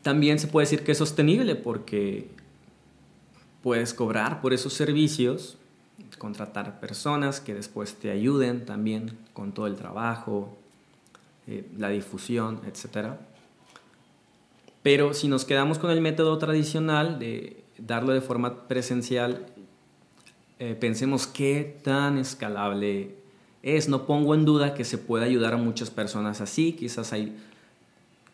También 0.02 0.38
se 0.38 0.46
puede 0.46 0.66
decir 0.66 0.84
que 0.84 0.92
es 0.92 0.98
sostenible 0.98 1.56
porque 1.56 2.28
puedes 3.62 3.94
cobrar 3.94 4.40
por 4.40 4.54
esos 4.54 4.74
servicios, 4.74 5.58
contratar 6.16 6.78
personas 6.78 7.40
que 7.40 7.52
después 7.52 7.94
te 7.96 8.12
ayuden 8.12 8.64
también 8.64 9.18
con 9.32 9.52
todo 9.52 9.66
el 9.66 9.74
trabajo, 9.74 10.56
eh, 11.48 11.68
la 11.76 11.88
difusión, 11.88 12.60
etc. 12.64 13.14
Pero 14.84 15.14
si 15.14 15.26
nos 15.26 15.44
quedamos 15.44 15.80
con 15.80 15.90
el 15.90 16.00
método 16.00 16.38
tradicional 16.38 17.18
de 17.18 17.64
darlo 17.78 18.12
de 18.12 18.20
forma 18.20 18.68
presencial, 18.68 19.46
eh, 20.58 20.76
pensemos 20.78 21.26
qué 21.26 21.78
tan 21.82 22.18
escalable 22.18 23.14
es. 23.62 23.88
No 23.88 24.06
pongo 24.06 24.34
en 24.34 24.44
duda 24.44 24.74
que 24.74 24.84
se 24.84 24.98
puede 24.98 25.24
ayudar 25.24 25.54
a 25.54 25.56
muchas 25.56 25.90
personas 25.90 26.40
así. 26.40 26.72
Quizás 26.72 27.12
hay 27.12 27.36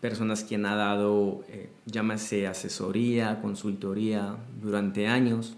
personas 0.01 0.45
quien 0.45 0.67
ha 0.67 0.75
dado, 0.75 1.45
eh, 1.49 2.47
asesoría, 2.47 3.41
consultoría 3.41 4.37
durante 4.63 5.07
años, 5.07 5.57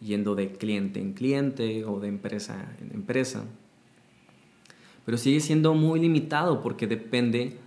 yendo 0.00 0.34
de 0.34 0.52
cliente 0.52 1.00
en 1.00 1.12
cliente 1.12 1.84
o 1.84 2.00
de 2.00 2.08
empresa 2.08 2.76
en 2.80 2.94
empresa. 2.94 3.44
Pero 5.04 5.18
sigue 5.18 5.40
siendo 5.40 5.74
muy 5.74 6.00
limitado 6.00 6.62
porque 6.62 6.86
depende 6.86 7.58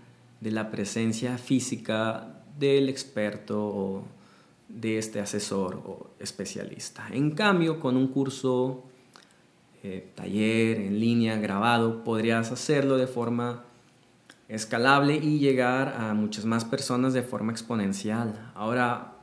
de 0.41 0.51
la 0.51 0.71
presencia 0.71 1.37
física 1.37 2.43
del 2.57 2.89
experto 2.89 3.65
o 3.65 4.03
de 4.69 4.97
este 4.97 5.19
asesor 5.19 5.81
o 5.85 6.11
especialista. 6.19 7.07
En 7.11 7.31
cambio, 7.31 7.79
con 7.79 7.97
un 7.97 8.07
curso, 8.07 8.85
eh, 9.83 10.11
taller 10.15 10.79
en 10.79 10.99
línea, 10.99 11.37
grabado, 11.37 12.03
podrías 12.03 12.51
hacerlo 12.51 12.97
de 12.97 13.07
forma 13.07 13.65
escalable 14.47 15.15
y 15.15 15.39
llegar 15.39 15.95
a 15.97 16.13
muchas 16.13 16.45
más 16.45 16.65
personas 16.65 17.13
de 17.13 17.23
forma 17.23 17.51
exponencial. 17.51 18.51
Ahora, 18.55 19.15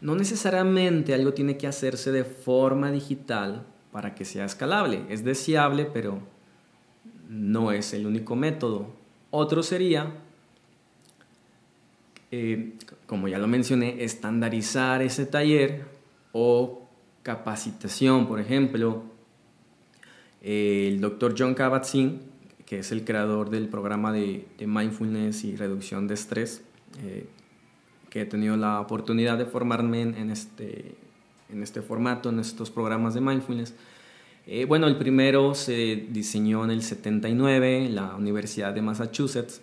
no 0.00 0.14
necesariamente 0.14 1.14
algo 1.14 1.32
tiene 1.34 1.56
que 1.56 1.66
hacerse 1.66 2.12
de 2.12 2.24
forma 2.24 2.90
digital 2.90 3.66
para 3.92 4.14
que 4.14 4.24
sea 4.24 4.44
escalable. 4.44 5.04
Es 5.08 5.24
deseable, 5.24 5.84
pero 5.86 6.20
no 7.28 7.72
es 7.72 7.92
el 7.94 8.06
único 8.06 8.36
método. 8.36 8.90
Otro 9.30 9.62
sería 9.62 10.14
eh, 12.30 12.74
como 13.06 13.28
ya 13.28 13.38
lo 13.38 13.48
mencioné, 13.48 14.04
estandarizar 14.04 15.02
ese 15.02 15.24
taller 15.24 15.84
o 16.32 16.86
capacitación, 17.22 18.26
por 18.26 18.40
ejemplo. 18.40 19.04
el 20.42 21.00
doctor 21.00 21.34
John 21.36 21.54
Kabat-Zinn, 21.54 22.20
que 22.64 22.80
es 22.80 22.92
el 22.92 23.04
creador 23.04 23.50
del 23.50 23.68
programa 23.68 24.12
de, 24.12 24.46
mindfulness 24.60 25.44
y 25.44 25.56
reducción 25.56 26.06
de 26.06 26.14
estrés, 26.14 26.62
eh, 27.02 27.26
que 28.10 28.22
he 28.22 28.26
tenido 28.26 28.56
la 28.56 28.80
oportunidad 28.80 29.36
de 29.38 29.46
formarme 29.46 30.02
en, 30.02 30.30
este, 30.30 30.94
en 31.50 31.62
este 31.62 31.82
formato, 31.82 32.28
en 32.28 32.40
estos 32.40 32.70
programas 32.70 33.14
de 33.14 33.20
mindfulness. 33.20 33.74
Eh, 34.46 34.64
bueno, 34.64 34.86
el 34.86 34.96
primero 34.96 35.54
se 35.54 36.06
diseñó 36.10 36.64
en 36.64 36.70
el 36.70 36.82
79 36.82 37.86
en 37.86 37.94
la 37.94 38.14
Universidad 38.14 38.72
de 38.72 38.82
Massachusetts, 38.82 39.60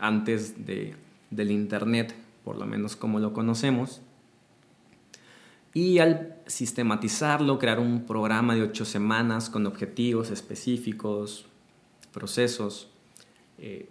antes 0.00 0.66
de 0.66 0.94
del 1.30 1.50
Internet, 1.50 2.14
por 2.44 2.56
lo 2.56 2.66
menos 2.66 2.96
como 2.96 3.20
lo 3.20 3.32
conocemos. 3.32 4.00
Y 5.74 5.98
al 5.98 6.36
sistematizarlo, 6.46 7.58
crear 7.58 7.78
un 7.78 8.04
programa 8.04 8.54
de 8.54 8.62
ocho 8.62 8.84
semanas 8.84 9.50
con 9.50 9.66
objetivos 9.66 10.30
específicos, 10.30 11.46
procesos. 12.12 12.88
Eh, 13.58 13.88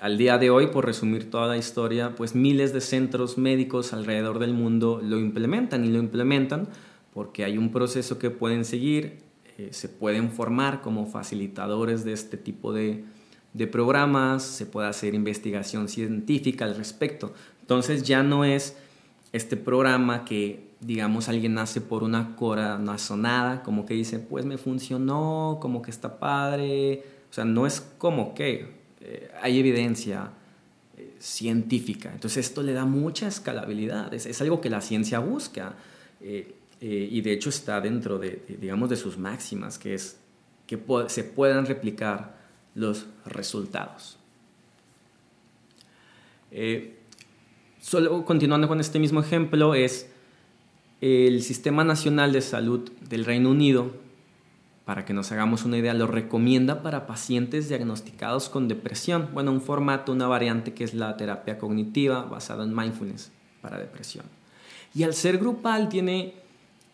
al 0.00 0.18
día 0.18 0.38
de 0.38 0.50
hoy, 0.50 0.68
por 0.68 0.86
resumir 0.86 1.30
toda 1.30 1.46
la 1.46 1.56
historia, 1.56 2.14
pues 2.14 2.34
miles 2.34 2.72
de 2.72 2.80
centros 2.80 3.38
médicos 3.38 3.92
alrededor 3.92 4.38
del 4.38 4.54
mundo 4.54 5.00
lo 5.02 5.18
implementan 5.18 5.84
y 5.84 5.88
lo 5.88 5.98
implementan 5.98 6.68
porque 7.12 7.44
hay 7.44 7.58
un 7.58 7.72
proceso 7.72 8.18
que 8.18 8.30
pueden 8.30 8.64
seguir, 8.64 9.18
eh, 9.56 9.70
se 9.72 9.88
pueden 9.88 10.30
formar 10.30 10.82
como 10.82 11.06
facilitadores 11.06 12.04
de 12.04 12.12
este 12.12 12.36
tipo 12.36 12.72
de, 12.72 13.04
de 13.52 13.66
programas, 13.66 14.42
se 14.42 14.66
puede 14.66 14.88
hacer 14.88 15.14
investigación 15.14 15.88
científica 15.88 16.64
al 16.64 16.76
respecto. 16.76 17.32
Entonces 17.60 18.02
ya 18.02 18.22
no 18.22 18.44
es 18.44 18.76
este 19.32 19.56
programa 19.56 20.24
que, 20.24 20.68
digamos, 20.80 21.28
alguien 21.28 21.58
hace 21.58 21.80
por 21.80 22.02
una 22.02 22.36
corazonada, 22.36 23.62
como 23.62 23.84
que 23.84 23.94
dice, 23.94 24.18
pues 24.18 24.44
me 24.44 24.58
funcionó, 24.58 25.58
como 25.60 25.82
que 25.82 25.90
está 25.90 26.18
padre. 26.18 27.04
O 27.30 27.32
sea, 27.32 27.44
no 27.44 27.66
es 27.66 27.80
como 27.98 28.34
que 28.34 28.78
eh, 29.00 29.30
hay 29.42 29.58
evidencia 29.58 30.30
eh, 30.96 31.14
científica. 31.18 32.10
Entonces 32.12 32.46
esto 32.46 32.62
le 32.62 32.72
da 32.72 32.84
mucha 32.84 33.28
escalabilidad, 33.28 34.12
es, 34.14 34.40
algo 34.40 34.60
que 34.60 34.70
la 34.70 34.80
ciencia 34.80 35.18
busca. 35.18 35.74
Eh, 36.20 36.54
y 36.80 37.22
de 37.22 37.32
hecho 37.32 37.48
está 37.48 37.80
dentro 37.80 38.20
de, 38.20 38.40
digamos, 38.60 38.88
de 38.88 38.94
sus 38.94 39.18
máximas, 39.18 39.80
que 39.80 39.94
es 39.94 40.16
que 40.68 40.78
se 41.08 41.24
puedan 41.24 41.66
replicar 41.66 42.37
los 42.78 43.06
resultados. 43.26 44.16
Eh, 46.50 46.96
solo 47.80 48.24
continuando 48.24 48.68
con 48.68 48.80
este 48.80 48.98
mismo 48.98 49.20
ejemplo 49.20 49.74
es 49.74 50.08
el 51.00 51.42
Sistema 51.42 51.84
Nacional 51.84 52.32
de 52.32 52.40
Salud 52.40 52.90
del 53.08 53.24
Reino 53.24 53.50
Unido, 53.50 53.92
para 54.84 55.04
que 55.04 55.12
nos 55.12 55.30
hagamos 55.32 55.64
una 55.64 55.76
idea, 55.76 55.92
lo 55.92 56.06
recomienda 56.06 56.82
para 56.82 57.06
pacientes 57.06 57.68
diagnosticados 57.68 58.48
con 58.48 58.68
depresión. 58.68 59.28
Bueno, 59.34 59.52
un 59.52 59.60
formato, 59.60 60.12
una 60.12 60.26
variante 60.26 60.72
que 60.72 60.84
es 60.84 60.94
la 60.94 61.16
terapia 61.16 61.58
cognitiva 61.58 62.22
basada 62.22 62.64
en 62.64 62.74
mindfulness 62.74 63.30
para 63.60 63.78
depresión. 63.78 64.24
Y 64.94 65.02
al 65.02 65.12
ser 65.12 65.36
grupal 65.36 65.90
tiene, 65.90 66.34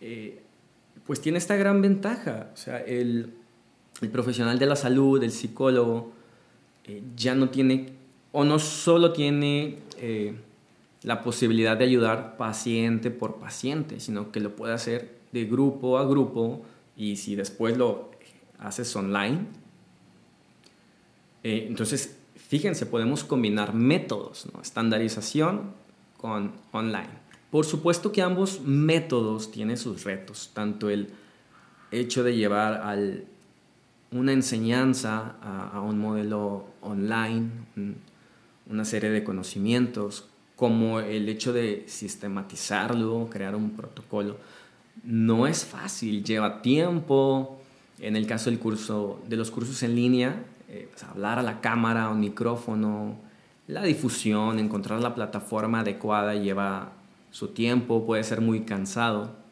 eh, 0.00 0.42
pues 1.06 1.20
tiene 1.20 1.38
esta 1.38 1.54
gran 1.54 1.80
ventaja. 1.82 2.50
O 2.52 2.56
sea, 2.56 2.78
el, 2.78 3.34
el 4.00 4.10
profesional 4.10 4.58
de 4.58 4.66
la 4.66 4.76
salud, 4.76 5.22
el 5.22 5.30
psicólogo, 5.32 6.12
eh, 6.84 7.02
ya 7.16 7.34
no 7.34 7.48
tiene 7.48 7.92
o 8.32 8.44
no 8.44 8.58
solo 8.58 9.12
tiene 9.12 9.78
eh, 9.98 10.34
la 11.02 11.22
posibilidad 11.22 11.76
de 11.76 11.84
ayudar 11.84 12.36
paciente 12.36 13.10
por 13.10 13.36
paciente, 13.36 14.00
sino 14.00 14.32
que 14.32 14.40
lo 14.40 14.56
puede 14.56 14.74
hacer 14.74 15.18
de 15.32 15.44
grupo 15.44 15.98
a 15.98 16.06
grupo 16.06 16.62
y 16.96 17.16
si 17.16 17.36
después 17.36 17.76
lo 17.76 18.10
haces 18.58 18.94
online, 18.96 19.46
Eh, 21.44 21.66
entonces, 21.68 22.16
fíjense, 22.36 22.86
podemos 22.86 23.22
combinar 23.22 23.74
métodos, 23.74 24.46
estandarización 24.62 25.74
con 26.16 26.52
online. 26.72 27.10
Por 27.50 27.66
supuesto 27.66 28.12
que 28.12 28.22
ambos 28.22 28.62
métodos 28.62 29.50
tienen 29.50 29.76
sus 29.76 30.04
retos, 30.04 30.50
tanto 30.54 30.88
el 30.88 31.10
hecho 31.90 32.24
de 32.24 32.34
llevar 32.34 32.80
al, 32.80 33.26
una 34.14 34.32
enseñanza 34.32 35.34
a, 35.42 35.80
un 35.80 35.98
modelo 35.98 36.66
online, 36.80 37.50
una 38.70 38.84
serie 38.84 39.10
de 39.10 39.24
conocimientos, 39.24 40.28
como 40.54 41.00
el 41.00 41.28
hecho 41.28 41.52
de 41.52 41.84
sistematizarlo, 41.88 43.28
crear 43.28 43.56
un 43.56 43.70
protocolo, 43.70 44.36
no 45.02 45.48
es 45.48 45.64
fácil, 45.64 46.22
lleva 46.22 46.62
tiempo. 46.62 47.60
En 47.98 48.14
el 48.14 48.26
caso 48.26 48.50
del 48.50 48.60
curso, 48.60 49.20
de 49.28 49.36
los 49.36 49.50
cursos 49.50 49.82
en 49.82 49.96
línea, 49.96 50.44
eh, 50.68 50.88
pues, 50.90 51.02
hablar 51.02 51.40
a 51.40 51.42
la 51.42 51.60
cámara, 51.60 52.08
un 52.08 52.20
micrófono, 52.20 53.16
la 53.66 53.82
difusión, 53.82 54.60
encontrar 54.60 55.00
la 55.00 55.14
plataforma 55.14 55.80
adecuada 55.80 56.34
lleva 56.34 56.92
su 57.32 57.48
tiempo, 57.48 58.06
puede 58.06 58.22
ser 58.22 58.40
muy 58.40 58.60
cansado. 58.60 59.43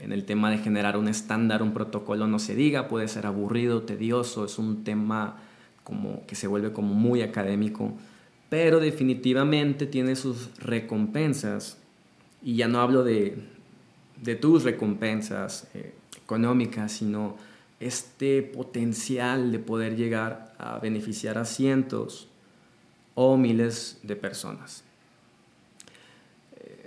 En 0.00 0.12
el 0.12 0.24
tema 0.24 0.50
de 0.50 0.58
generar 0.58 0.96
un 0.96 1.08
estándar, 1.08 1.62
un 1.62 1.72
protocolo, 1.72 2.26
no 2.26 2.38
se 2.38 2.54
diga, 2.54 2.88
puede 2.88 3.08
ser 3.08 3.26
aburrido, 3.26 3.82
tedioso, 3.82 4.44
es 4.44 4.58
un 4.58 4.84
tema 4.84 5.36
como 5.84 6.26
que 6.26 6.34
se 6.34 6.46
vuelve 6.46 6.72
como 6.72 6.94
muy 6.94 7.22
académico, 7.22 7.92
pero 8.48 8.80
definitivamente 8.80 9.86
tiene 9.86 10.16
sus 10.16 10.50
recompensas. 10.58 11.78
Y 12.42 12.56
ya 12.56 12.68
no 12.68 12.80
hablo 12.80 13.04
de, 13.04 13.38
de 14.22 14.34
tus 14.34 14.64
recompensas 14.64 15.68
eh, 15.74 15.94
económicas, 16.16 16.92
sino 16.92 17.36
este 17.80 18.42
potencial 18.42 19.52
de 19.52 19.58
poder 19.58 19.96
llegar 19.96 20.54
a 20.58 20.78
beneficiar 20.78 21.38
a 21.38 21.44
cientos 21.44 22.28
o 23.14 23.36
miles 23.36 24.00
de 24.02 24.16
personas. 24.16 24.83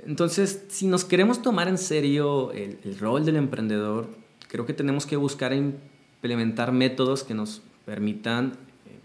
Entonces, 0.08 0.64
si 0.70 0.88
nos 0.88 1.04
queremos 1.04 1.42
tomar 1.42 1.68
en 1.68 1.78
serio 1.78 2.54
el, 2.54 2.98
rol 2.98 3.26
del 3.26 3.36
emprendedor, 3.36 4.10
creo 4.48 4.66
que 4.66 4.72
tenemos 4.72 5.06
que 5.06 5.18
buscar 5.18 5.52
implementar 5.54 6.72
métodos 6.72 7.24
que 7.26 7.34
nos 7.34 7.62
permitan 7.86 8.54
eh, 8.86 9.00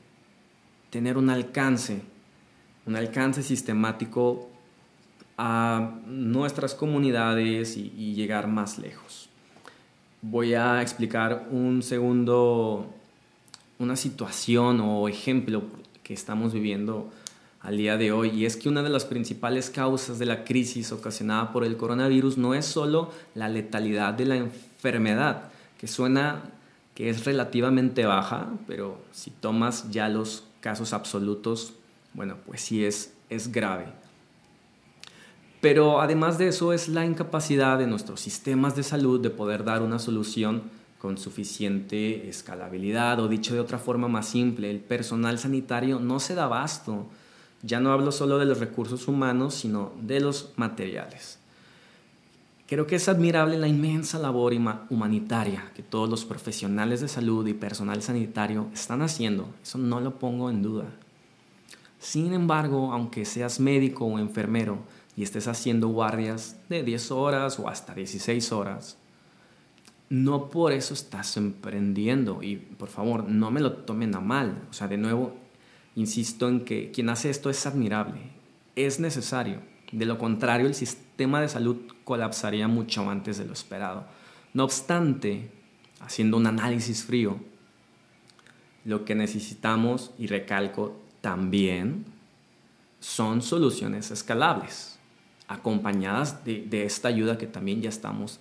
tener 0.90 1.18
un 1.18 1.28
alcance, 1.28 2.02
un 2.86 2.94
alcance 2.94 3.42
sistemático 3.42 4.48
a 5.36 5.98
nuestras 6.06 6.72
comunidades 6.72 7.76
y, 7.76 8.14
llegar 8.14 8.46
más 8.46 8.78
lejos. 8.78 9.28
Voy 10.20 10.54
a 10.54 10.82
explicar 10.82 11.48
un 11.50 11.82
segundo, 11.82 12.86
una 13.80 13.96
situación 13.96 14.80
o 14.80 15.08
ejemplo 15.08 15.64
que 16.04 16.14
estamos 16.14 16.52
viviendo 16.52 17.10
al 17.62 17.76
día 17.76 17.96
de 17.96 18.10
hoy 18.12 18.30
y 18.30 18.46
es 18.46 18.56
que 18.56 18.68
una 18.68 18.82
de 18.82 18.90
las 18.90 19.04
principales 19.04 19.70
causas 19.70 20.18
de 20.18 20.26
la 20.26 20.44
crisis 20.44 20.90
ocasionada 20.92 21.52
por 21.52 21.64
el 21.64 21.76
coronavirus 21.76 22.36
no 22.36 22.54
es 22.54 22.66
solo 22.66 23.10
la 23.34 23.48
letalidad 23.48 24.14
de 24.14 24.26
la 24.26 24.36
enfermedad, 24.36 25.44
que 25.78 25.86
suena 25.86 26.42
que 26.94 27.08
es 27.08 27.24
relativamente 27.24 28.04
baja, 28.04 28.48
pero 28.66 29.00
si 29.12 29.30
tomas 29.30 29.90
ya 29.90 30.08
los 30.08 30.44
casos 30.60 30.92
absolutos, 30.92 31.74
bueno, 32.14 32.36
pues 32.46 32.60
sí 32.60 32.84
es, 32.84 33.14
es 33.30 33.50
grave. 33.50 33.86
Pero 35.60 36.00
además 36.00 36.38
de 36.38 36.48
eso 36.48 36.72
es 36.72 36.88
la 36.88 37.06
incapacidad 37.06 37.78
de 37.78 37.86
nuestros 37.86 38.20
sistemas 38.20 38.74
de 38.74 38.82
salud 38.82 39.20
de 39.20 39.30
poder 39.30 39.64
dar 39.64 39.82
una 39.82 40.00
solución 40.00 40.62
con 40.98 41.16
suficiente 41.16 42.28
escalabilidad 42.28 43.20
o 43.20 43.28
dicho 43.28 43.54
de 43.54 43.60
otra 43.60 43.78
forma 43.78 44.08
más 44.08 44.28
simple, 44.28 44.70
el 44.70 44.80
personal 44.80 45.38
sanitario 45.38 46.00
no 46.00 46.20
se 46.20 46.34
da 46.34 46.44
abasto 46.44 47.06
ya 47.62 47.80
no 47.80 47.92
hablo 47.92 48.12
solo 48.12 48.38
de 48.38 48.46
los 48.46 48.58
recursos 48.58 49.08
humanos, 49.08 49.54
sino 49.54 49.92
de 50.00 50.20
los 50.20 50.52
materiales. 50.56 51.38
Creo 52.66 52.86
que 52.86 52.96
es 52.96 53.08
admirable 53.08 53.58
la 53.58 53.68
inmensa 53.68 54.18
labor 54.18 54.54
humanitaria 54.88 55.70
que 55.74 55.82
todos 55.82 56.08
los 56.08 56.24
profesionales 56.24 57.00
de 57.00 57.08
salud 57.08 57.46
y 57.46 57.54
personal 57.54 58.02
sanitario 58.02 58.68
están 58.72 59.02
haciendo. 59.02 59.46
Eso 59.62 59.78
no 59.78 60.00
lo 60.00 60.18
pongo 60.18 60.48
en 60.48 60.62
duda. 60.62 60.86
Sin 61.98 62.32
embargo, 62.32 62.92
aunque 62.92 63.24
seas 63.24 63.60
médico 63.60 64.06
o 64.06 64.18
enfermero 64.18 64.78
y 65.16 65.22
estés 65.22 65.48
haciendo 65.48 65.88
guardias 65.88 66.56
de 66.68 66.82
10 66.82 67.10
horas 67.10 67.58
o 67.60 67.68
hasta 67.68 67.94
16 67.94 68.52
horas, 68.52 68.96
no 70.08 70.48
por 70.50 70.72
eso 70.72 70.94
estás 70.94 71.36
emprendiendo. 71.36 72.42
Y 72.42 72.56
por 72.56 72.88
favor, 72.88 73.28
no 73.28 73.50
me 73.50 73.60
lo 73.60 73.72
tomen 73.72 74.14
a 74.14 74.20
mal. 74.20 74.62
O 74.70 74.72
sea, 74.72 74.88
de 74.88 74.96
nuevo, 74.96 75.36
Insisto 75.94 76.48
en 76.48 76.64
que 76.64 76.90
quien 76.90 77.08
hace 77.10 77.30
esto 77.30 77.50
es 77.50 77.66
admirable, 77.66 78.20
es 78.76 79.00
necesario. 79.00 79.60
De 79.92 80.06
lo 80.06 80.18
contrario, 80.18 80.66
el 80.66 80.74
sistema 80.74 81.40
de 81.40 81.48
salud 81.48 81.76
colapsaría 82.04 82.66
mucho 82.68 83.08
antes 83.10 83.38
de 83.38 83.44
lo 83.44 83.52
esperado. 83.52 84.06
No 84.54 84.64
obstante, 84.64 85.50
haciendo 86.00 86.36
un 86.36 86.46
análisis 86.46 87.04
frío, 87.04 87.38
lo 88.84 89.04
que 89.04 89.14
necesitamos, 89.14 90.12
y 90.18 90.26
recalco 90.26 91.00
también, 91.20 92.04
son 93.00 93.42
soluciones 93.42 94.10
escalables, 94.10 94.98
acompañadas 95.48 96.44
de, 96.44 96.84
esta 96.84 97.08
ayuda 97.08 97.36
que 97.36 97.46
también 97.46 97.82
ya 97.82 97.88
estamos 97.88 98.40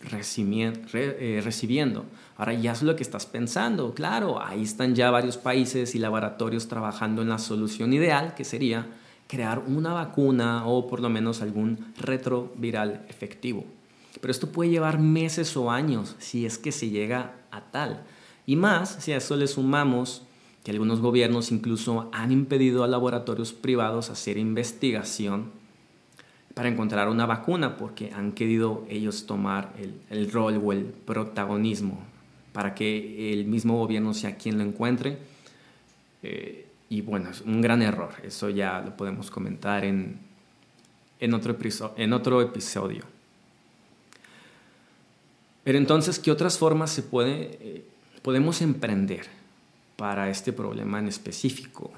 recibiendo. 0.00 2.04
Ahora 2.36 2.54
ya 2.54 2.72
es 2.72 2.82
lo 2.82 2.96
que 2.96 3.02
estás 3.02 3.26
pensando. 3.26 3.94
Claro, 3.94 4.42
ahí 4.42 4.62
están 4.62 4.94
ya 4.94 5.10
varios 5.10 5.36
países 5.36 5.94
y 5.94 5.98
laboratorios 5.98 6.68
trabajando 6.68 7.22
en 7.22 7.28
la 7.28 7.38
solución 7.38 7.92
ideal, 7.92 8.34
que 8.34 8.44
sería 8.44 8.86
crear 9.26 9.62
una 9.66 9.92
vacuna 9.92 10.66
o 10.66 10.86
por 10.86 11.00
lo 11.00 11.08
menos 11.08 11.42
algún 11.42 11.92
retroviral 11.98 13.04
efectivo. 13.08 13.64
Pero 14.20 14.30
esto 14.30 14.52
puede 14.52 14.70
llevar 14.70 14.98
meses 14.98 15.56
o 15.56 15.70
años 15.70 16.16
si 16.18 16.46
es 16.46 16.58
que 16.58 16.72
se 16.72 16.90
llega 16.90 17.34
a 17.50 17.70
tal. 17.70 18.04
Y 18.46 18.56
más 18.56 18.96
si 19.00 19.12
a 19.12 19.16
eso 19.16 19.36
le 19.36 19.46
sumamos 19.46 20.22
que 20.62 20.70
algunos 20.70 21.00
gobiernos 21.00 21.52
incluso 21.52 22.08
han 22.12 22.32
impedido 22.32 22.82
a 22.82 22.88
laboratorios 22.88 23.52
privados 23.52 24.10
hacer 24.10 24.38
investigación 24.38 25.52
para 26.56 26.70
encontrar 26.70 27.10
una 27.10 27.26
vacuna 27.26 27.76
porque 27.76 28.10
han 28.14 28.32
querido 28.32 28.86
ellos 28.88 29.26
tomar 29.26 29.74
el, 30.08 30.32
rol 30.32 30.58
o 30.64 30.72
el 30.72 30.86
protagonismo 30.86 32.02
para 32.54 32.74
que 32.74 33.30
el 33.34 33.44
mismo 33.44 33.76
gobierno 33.76 34.14
sea 34.14 34.38
quien 34.38 34.56
lo 34.56 34.64
encuentre. 34.64 35.18
Eh, 36.22 36.66
y 36.88 37.02
bueno, 37.02 37.28
es 37.28 37.42
un 37.42 37.60
gran 37.60 37.82
error. 37.82 38.08
Eso 38.22 38.48
ya 38.48 38.80
lo 38.80 38.96
podemos 38.96 39.30
comentar 39.30 39.84
en, 39.84 40.18
en, 41.20 41.34
otro, 41.34 41.58
en 41.94 42.12
otro 42.14 42.40
episodio. 42.40 43.04
Pero 45.62 45.76
entonces, 45.76 46.18
¿qué 46.18 46.30
otras 46.30 46.56
formas 46.56 46.90
se 46.90 47.02
puede, 47.02 47.58
eh, 47.60 47.84
podemos 48.22 48.62
emprender 48.62 49.26
para 49.96 50.30
este 50.30 50.54
problema 50.54 51.00
en 51.00 51.08
específico? 51.08 51.92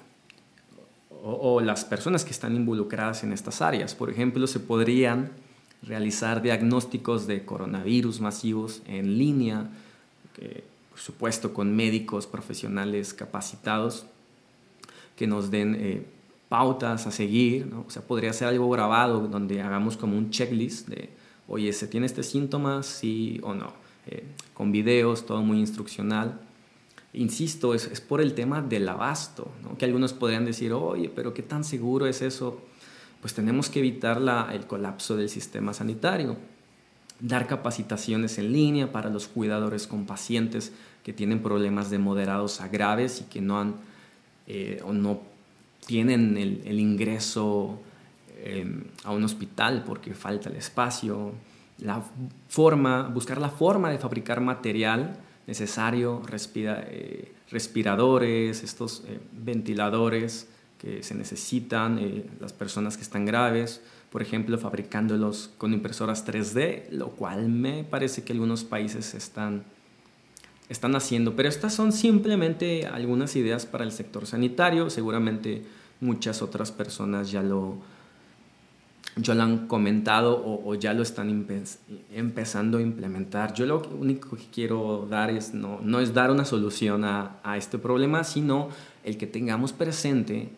O, 1.23 1.61
las 1.61 1.85
personas 1.85 2.25
que 2.25 2.31
están 2.31 2.57
involucradas 2.57 3.25
en 3.25 3.33
estas 3.33 3.63
áreas. 3.63 3.95
Por 3.95 4.11
ejemplo, 4.11 4.47
se 4.47 4.61
podrían 4.61 5.31
realizar 5.83 6.43
diagnósticos 6.43 7.27
de 7.27 7.45
coronavirus 7.45 8.21
masivos 8.21 8.83
en 8.87 9.19
línea, 9.19 9.69
por 10.91 10.99
supuesto 10.99 11.53
con 11.55 11.75
médicos 11.75 12.27
profesionales 12.27 13.15
capacitados 13.15 14.07
que 15.17 15.27
nos 15.27 15.51
den 15.51 15.77
eh, 15.79 16.07
pautas 16.49 17.07
a 17.07 17.11
seguir. 17.11 17.73
O 17.87 17.91
sea, 17.91 18.03
podría 18.03 18.33
ser 18.33 18.49
algo 18.49 18.69
grabado 18.71 19.27
donde 19.27 19.61
hagamos 19.61 19.97
como 19.97 20.17
un 20.17 20.31
checklist 20.31 20.89
de, 20.89 21.11
oye, 21.49 21.73
¿se 21.73 21.87
tiene 21.87 22.07
este 22.07 22.23
síntoma? 22.23 22.83
Sí 22.83 23.41
o 23.43 23.55
no. 23.55 23.73
Eh, 24.07 24.25
con 24.55 24.73
videos, 24.73 25.27
todo 25.27 25.43
muy 25.43 25.59
instruccional 25.59 26.41
insisto, 27.13 27.75
es, 27.75 27.87
es, 27.87 28.01
por 28.01 28.21
el 28.21 28.35
tema 28.35 28.63
del 28.63 28.89
abasto, 28.89 29.51
que 29.79 29.85
algunos 29.85 30.13
podrían 30.13 30.45
decir, 30.45 30.73
oye, 30.73 31.11
pero 31.15 31.35
¿qué 31.35 31.43
tan 31.43 31.65
seguro 31.65 32.07
es 32.07 32.23
eso? 32.23 32.61
Pues 33.21 33.35
tenemos 33.35 33.71
que 33.71 33.81
evitar 33.81 34.21
la, 34.21 34.51
el 34.53 34.67
colapso 34.67 35.17
del 35.17 35.29
sistema 35.29 35.73
sanitario, 35.73 36.37
dar 37.21 37.47
capacitaciones 37.47 38.39
en 38.39 38.53
línea 38.53 38.93
para 38.93 39.11
los 39.11 39.27
cuidadores 39.27 39.87
con 39.87 40.07
pacientes 40.07 40.73
que 41.03 41.13
tienen 41.13 41.43
problemas 41.43 41.91
de 41.91 41.99
moderados 41.99 42.61
a 42.61 42.69
graves 42.69 43.21
y 43.21 43.25
que 43.25 43.41
no 43.41 43.59
han 43.59 43.75
eh, 44.47 44.81
o 44.85 44.93
no 44.93 45.21
tienen 45.87 46.37
el, 46.37 46.63
el 46.65 46.81
ingreso 46.81 47.81
eh, 48.39 48.67
a 49.05 49.11
un 49.11 49.25
hospital 49.25 49.85
porque 49.85 50.15
falta 50.15 50.49
el 50.49 50.57
espacio, 50.57 51.33
la 51.79 52.03
forma, 52.49 53.09
buscar 53.09 53.41
la 53.41 53.51
forma 53.51 53.91
de 53.91 53.99
fabricar 53.99 54.41
material 54.41 55.19
necesario, 55.49 56.23
eh, 56.55 57.33
respiradores, 57.51 58.63
estos 58.63 59.03
eh, 59.09 59.19
ventiladores 59.33 60.47
que 60.79 61.03
se 61.03 61.15
necesitan, 61.15 61.99
eh, 61.99 62.27
las 62.39 62.53
personas 62.53 62.97
que 62.99 63.03
están 63.03 63.25
graves, 63.25 63.81
por 64.11 64.21
ejemplo, 64.21 64.59
fabricándolos 64.59 65.51
con 65.57 65.73
impresoras 65.73 66.27
3D, 66.27 66.91
lo 66.91 67.09
cual 67.09 67.49
me 67.49 67.83
parece 67.83 68.23
que 68.23 68.35
algunos 68.35 68.63
países 68.63 69.15
están 69.15 69.65
están 70.69 70.95
haciendo. 70.95 71.35
Pero 71.35 71.49
estas 71.49 71.73
son 71.73 71.93
simplemente 71.93 72.87
algunas 72.87 73.35
ideas 73.37 73.65
para 73.65 73.85
el 73.85 73.93
sector 73.93 74.27
sanitario. 74.27 74.91
Seguramente 74.91 75.63
muchas 75.99 76.43
otras 76.43 76.73
personas 76.73 77.31
ya 77.31 77.43
lo, 77.43 77.79
ya 79.19 79.35
lo 79.35 79.43
han 79.43 79.67
comentado 79.67 80.43
o, 80.45 80.75
ya 80.75 80.95
lo 80.95 81.03
están 81.03 81.47
empezando 82.13 82.79
a 82.79 82.83
implementar. 82.83 83.55
Yo 83.55 83.67
lo 83.67 83.83
único 83.99 84.37
que 84.37 84.45
quiero 84.53 85.07
dar 85.11 85.31
es 85.31 85.55
no, 85.55 85.81
no 85.83 86.01
es 86.01 86.15
dar 86.15 86.31
una 86.31 86.45
solución 86.45 87.05
a, 87.05 87.37
a, 87.43 87.57
este 87.57 87.79
problema, 87.79 88.25
sino 88.25 88.69
el 89.05 89.17
que 89.17 89.27
tengamos 89.27 89.73
presente 89.73 90.51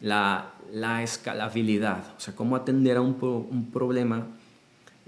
la, 0.00 0.52
la 0.72 1.02
escalabilidad, 1.02 2.04
o 2.16 2.20
sea, 2.20 2.34
cómo 2.34 2.56
atender 2.56 2.96
a 2.96 3.00
un, 3.00 3.16
un 3.20 3.70
problema 3.70 4.26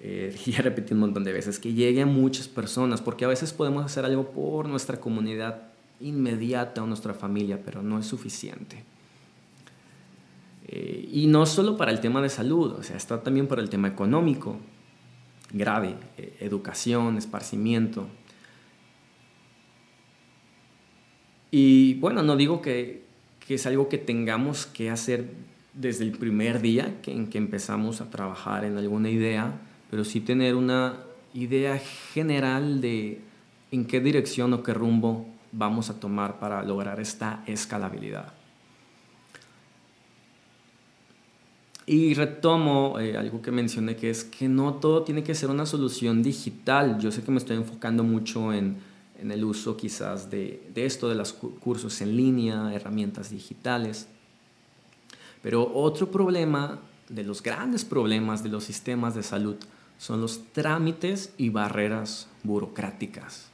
eh, 0.00 0.36
ya 0.46 0.62
repetí 0.62 0.94
un 0.94 1.00
montón 1.00 1.24
de 1.24 1.32
veces, 1.32 1.58
que 1.58 1.72
llegue 1.72 2.02
a 2.02 2.06
muchas 2.06 2.48
personas, 2.48 3.00
porque 3.00 3.24
a 3.24 3.28
veces 3.28 3.52
podemos 3.52 3.84
hacer 3.84 4.04
algo 4.04 4.30
por 4.30 4.68
nuestra 4.68 5.00
comunidad 5.00 5.62
inmediata 6.00 6.82
o 6.82 6.86
nuestra 6.86 7.14
familia, 7.14 7.60
pero 7.64 7.82
no 7.82 7.98
es 7.98 8.06
suficiente. 8.06 8.84
Eh, 10.68 11.08
y 11.10 11.26
no 11.26 11.46
solo 11.46 11.76
para 11.76 11.90
el 11.90 12.00
tema 12.00 12.20
de 12.20 12.28
salud, 12.28 12.72
o 12.72 12.82
sea, 12.82 12.96
está 12.96 13.22
también 13.22 13.48
para 13.48 13.62
el 13.62 13.70
tema 13.70 13.88
económico, 13.88 14.58
grave, 15.50 15.96
eh, 16.18 16.36
educación, 16.40 17.16
esparcimiento. 17.16 18.06
Y 21.50 21.94
bueno, 21.94 22.22
no 22.22 22.36
digo 22.36 22.60
que, 22.60 23.04
que, 23.46 23.54
es 23.54 23.66
algo 23.66 23.88
que 23.88 23.96
tengamos 23.96 24.66
que 24.66 24.90
hacer 24.90 25.30
desde 25.72 26.04
el 26.04 26.12
primer 26.12 26.60
día 26.60 27.00
que, 27.00 27.12
en 27.12 27.28
que 27.28 27.38
empezamos 27.38 28.02
a 28.02 28.10
trabajar 28.10 28.66
en 28.66 28.76
alguna 28.76 29.08
idea, 29.08 29.58
pero 29.90 30.04
sí 30.04 30.20
tener 30.20 30.54
una 30.54 30.98
idea 31.32 31.78
general 32.12 32.82
de 32.82 33.22
en 33.70 33.86
qué 33.86 34.00
dirección 34.00 34.52
o 34.52 34.62
qué 34.62 34.74
rumbo 34.74 35.26
vamos 35.52 35.88
a 35.88 35.98
tomar 35.98 36.38
para 36.38 36.62
lograr 36.62 37.00
esta 37.00 37.42
escalabilidad. 37.46 38.37
Y 41.90 42.12
retomo 42.12 42.98
eh, 43.00 43.16
algo 43.16 43.40
que 43.40 43.50
mencioné, 43.50 43.96
que 43.96 44.10
es 44.10 44.22
que 44.22 44.46
no 44.46 44.74
todo 44.74 45.04
tiene 45.04 45.24
que 45.24 45.34
ser 45.34 45.48
una 45.48 45.64
solución 45.64 46.22
digital. 46.22 46.98
Yo 46.98 47.10
sé 47.10 47.22
que 47.22 47.30
me 47.30 47.38
estoy 47.38 47.56
enfocando 47.56 48.04
mucho 48.04 48.52
en, 48.52 48.76
en 49.18 49.30
el 49.30 49.42
uso 49.42 49.74
quizás 49.74 50.30
de, 50.30 50.68
de, 50.74 50.84
esto, 50.84 51.08
de 51.08 51.14
los 51.14 51.32
cursos 51.32 52.02
en 52.02 52.14
línea, 52.14 52.74
herramientas 52.74 53.30
digitales. 53.30 54.06
Pero 55.40 55.72
otro 55.74 56.10
problema, 56.10 56.78
de 57.08 57.24
los 57.24 57.42
grandes 57.42 57.86
problemas 57.86 58.42
de 58.42 58.50
los 58.50 58.64
sistemas 58.64 59.14
de 59.14 59.22
salud, 59.22 59.56
son 59.96 60.20
los 60.20 60.44
trámites 60.52 61.32
y 61.38 61.48
barreras 61.48 62.28
burocráticas. 62.42 63.48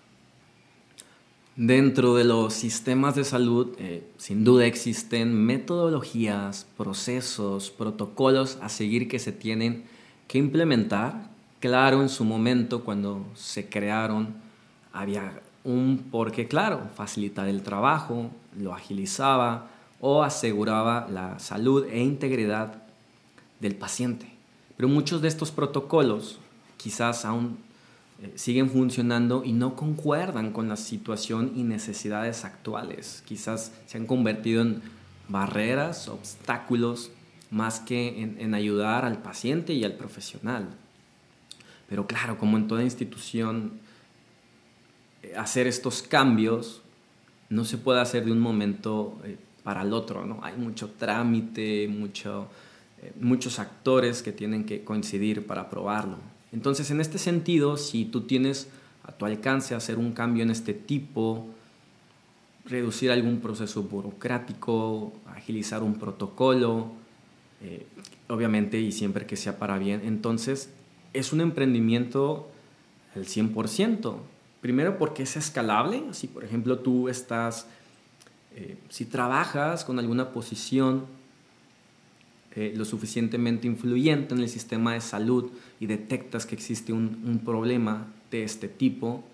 Dentro 1.56 2.16
de 2.16 2.24
los 2.24 2.52
sistemas 2.52 3.14
de 3.14 3.22
salud, 3.22 3.76
eh, 3.78 4.04
sin 4.18 4.42
duda 4.42 4.66
existen 4.66 5.32
metodologías, 5.32 6.66
procesos, 6.76 7.70
protocolos 7.70 8.58
a 8.60 8.68
seguir 8.68 9.06
que 9.06 9.20
se 9.20 9.30
tienen 9.30 9.84
que 10.26 10.38
implementar. 10.38 11.30
Claro, 11.60 12.02
en 12.02 12.08
su 12.08 12.24
momento, 12.24 12.82
cuando 12.82 13.24
se 13.36 13.68
crearon, 13.68 14.34
había 14.92 15.42
un 15.62 16.08
porque, 16.10 16.48
claro, 16.48 16.88
facilitar 16.96 17.46
el 17.46 17.62
trabajo, 17.62 18.30
lo 18.58 18.74
agilizaba 18.74 19.70
o 20.00 20.24
aseguraba 20.24 21.06
la 21.08 21.38
salud 21.38 21.86
e 21.88 22.02
integridad 22.02 22.82
del 23.60 23.76
paciente. 23.76 24.26
Pero 24.76 24.88
muchos 24.88 25.22
de 25.22 25.28
estos 25.28 25.52
protocolos 25.52 26.40
quizás 26.78 27.24
aún 27.24 27.58
eh, 28.24 28.32
siguen 28.36 28.70
funcionando 28.70 29.44
y 29.44 29.52
no 29.52 29.76
concuerdan 29.76 30.52
con 30.52 30.68
la 30.68 30.76
situación 30.76 31.52
y 31.54 31.62
necesidades 31.62 32.44
actuales. 32.46 33.22
Quizás 33.26 33.72
se 33.86 33.98
han 33.98 34.06
convertido 34.06 34.62
en 34.62 34.80
barreras, 35.28 36.08
obstáculos, 36.08 37.10
más 37.50 37.80
que 37.80 38.22
en, 38.22 38.40
en 38.40 38.54
ayudar 38.54 39.04
al 39.04 39.20
paciente 39.20 39.74
y 39.74 39.84
al 39.84 39.94
profesional. 39.94 40.68
Pero 41.86 42.06
claro, 42.06 42.38
como 42.38 42.56
en 42.56 42.66
toda 42.66 42.82
institución, 42.82 43.72
eh, 45.22 45.34
hacer 45.36 45.66
estos 45.66 46.00
cambios 46.00 46.80
no 47.50 47.66
se 47.66 47.76
puede 47.76 48.00
hacer 48.00 48.24
de 48.24 48.32
un 48.32 48.40
momento 48.40 49.20
eh, 49.24 49.36
para 49.62 49.82
el 49.82 49.92
otro, 49.92 50.24
¿no? 50.24 50.40
Hay 50.42 50.56
mucho 50.56 50.92
trámite, 50.92 51.88
mucho, 51.88 52.48
muchos 53.20 53.58
actores 53.58 54.22
que 54.22 54.32
tienen 54.32 54.64
que 54.64 54.82
coincidir 54.82 55.46
para 55.46 55.62
aprobarlo. 55.62 56.33
Entonces, 56.54 56.92
en 56.92 57.00
este 57.00 57.18
sentido, 57.18 57.76
si 57.76 58.04
tú 58.04 58.22
tienes 58.22 58.68
a 59.02 59.10
tu 59.10 59.26
alcance 59.26 59.74
hacer 59.74 59.98
un 59.98 60.12
cambio 60.12 60.44
en 60.44 60.50
este 60.50 60.72
tipo, 60.72 61.48
reducir 62.64 63.10
algún 63.10 63.40
proceso 63.40 63.82
burocrático, 63.82 65.12
agilizar 65.26 65.82
un 65.82 65.94
protocolo, 65.94 66.92
eh, 67.60 67.86
obviamente 68.28 68.78
y 68.78 68.92
siempre 68.92 69.26
que 69.26 69.36
sea 69.36 69.58
para 69.58 69.78
bien, 69.78 70.02
entonces 70.04 70.70
es 71.12 71.32
un 71.32 71.40
emprendimiento 71.40 72.48
al 73.16 73.26
100%. 73.26 74.16
Primero 74.60 74.96
porque 74.96 75.24
es 75.24 75.36
escalable, 75.36 76.04
si 76.12 76.28
por 76.28 76.44
ejemplo 76.44 76.78
tú 76.78 77.08
estás, 77.08 77.66
eh, 78.54 78.78
si 78.90 79.06
trabajas 79.06 79.84
con 79.84 79.98
alguna 79.98 80.30
posición 80.30 81.04
eh, 82.56 82.72
lo 82.76 82.84
suficientemente 82.84 83.66
influyente 83.66 84.34
en 84.34 84.40
el 84.40 84.48
sistema 84.48 84.94
de 84.94 85.00
salud 85.00 85.50
y 85.80 85.86
detectas 85.86 86.46
que 86.46 86.54
existe 86.54 86.92
un, 86.92 87.22
un, 87.26 87.40
problema 87.40 88.06
de 88.30 88.44
este 88.44 88.68
tipo 88.68 89.24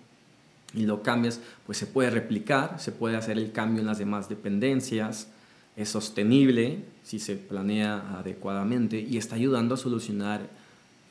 y 0.73 0.85
lo 0.85 1.03
cambias, 1.03 1.39
pues 1.65 1.77
se 1.77 1.85
puede 1.85 2.09
replicar, 2.09 2.79
se 2.79 2.91
puede 2.91 3.17
hacer 3.17 3.37
el 3.37 3.51
cambio 3.51 3.81
en 3.81 3.87
las 3.87 3.99
demás 3.99 4.29
dependencias, 4.29 5.27
es 5.75 5.89
sostenible 5.89 6.79
si 7.03 7.19
se 7.19 7.35
planea 7.35 8.17
adecuadamente 8.17 8.99
y 8.99 9.17
está 9.17 9.35
ayudando 9.35 9.75
a 9.75 9.77
solucionar 9.77 10.49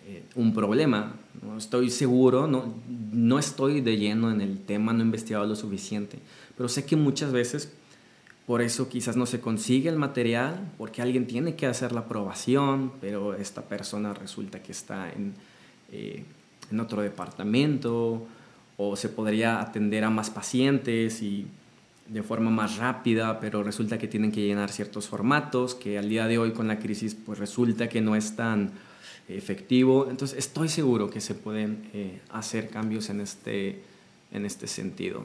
eh, 0.07 0.25
un 0.35 0.53
problema. 0.53 1.15
No 1.43 1.59
estoy 1.59 1.91
seguro, 1.91 2.47
no, 2.47 2.75
no 3.13 3.39
estoy 3.39 3.81
de 3.81 3.97
lleno 3.97 4.31
en 4.31 4.41
el 4.41 4.59
tema, 4.59 4.93
no 4.93 5.01
he 5.01 5.05
investigado 5.05 5.47
lo 5.47 5.57
suficiente, 5.57 6.19
pero 6.57 6.69
sé 6.69 6.85
que 6.85 6.97
muchas 6.97 7.33
veces 7.33 7.73
por 8.51 8.63
eso 8.63 8.89
quizás 8.89 9.17
no 9.17 9.27
se 9.27 9.41
consigue 9.41 9.89
el 9.89 9.95
material, 9.95 10.73
porque 10.77 11.03
alguien 11.03 11.29
tiene 11.29 11.55
que 11.55 11.67
hacer 11.67 11.93
la 11.93 12.01
aprobación, 12.01 12.91
pero 13.01 13.33
esta 13.35 13.63
persona 13.63 14.13
resulta 14.13 14.61
que 14.61 14.73
está 14.73 15.09
en, 15.13 15.35
eh, 15.93 16.25
en 16.69 16.81
otro 16.81 17.01
departamento, 17.01 18.27
o 18.77 18.97
se 18.97 19.09
podría 19.09 19.61
atender 19.61 20.03
a 20.03 20.11
más 20.11 20.31
pacientes 20.31 21.23
y 21.23 21.47
de 22.09 22.25
forma 22.25 22.51
más 22.51 22.77
rápida, 22.79 23.39
pero 23.39 23.63
resulta 23.63 23.99
que 23.99 24.09
tienen 24.09 24.33
que 24.33 24.45
llenar 24.45 24.73
ciertos 24.73 25.07
formatos, 25.07 25.77
que 25.77 25.97
al 25.97 26.09
día 26.09 26.27
de 26.27 26.39
hoy 26.39 26.51
con 26.51 26.67
la 26.67 26.81
crisis 26.81 27.15
pues 27.15 27.39
resulta 27.39 27.89
que 27.89 28.01
no 28.01 28.17
es 28.17 28.35
tan 28.35 28.73
efectivo. 29.29 30.09
Entonces 30.11 30.37
estoy 30.37 30.69
seguro 30.69 31.09
que 31.09 31.21
se 31.21 31.37
pueden 31.37 31.89
eh, 31.95 32.21
hacer 32.31 32.69
cambios 32.69 33.11
en 33.11 33.21
este, 33.21 33.81
en 34.33 34.45
este 34.45 34.67
sentido. 34.67 35.23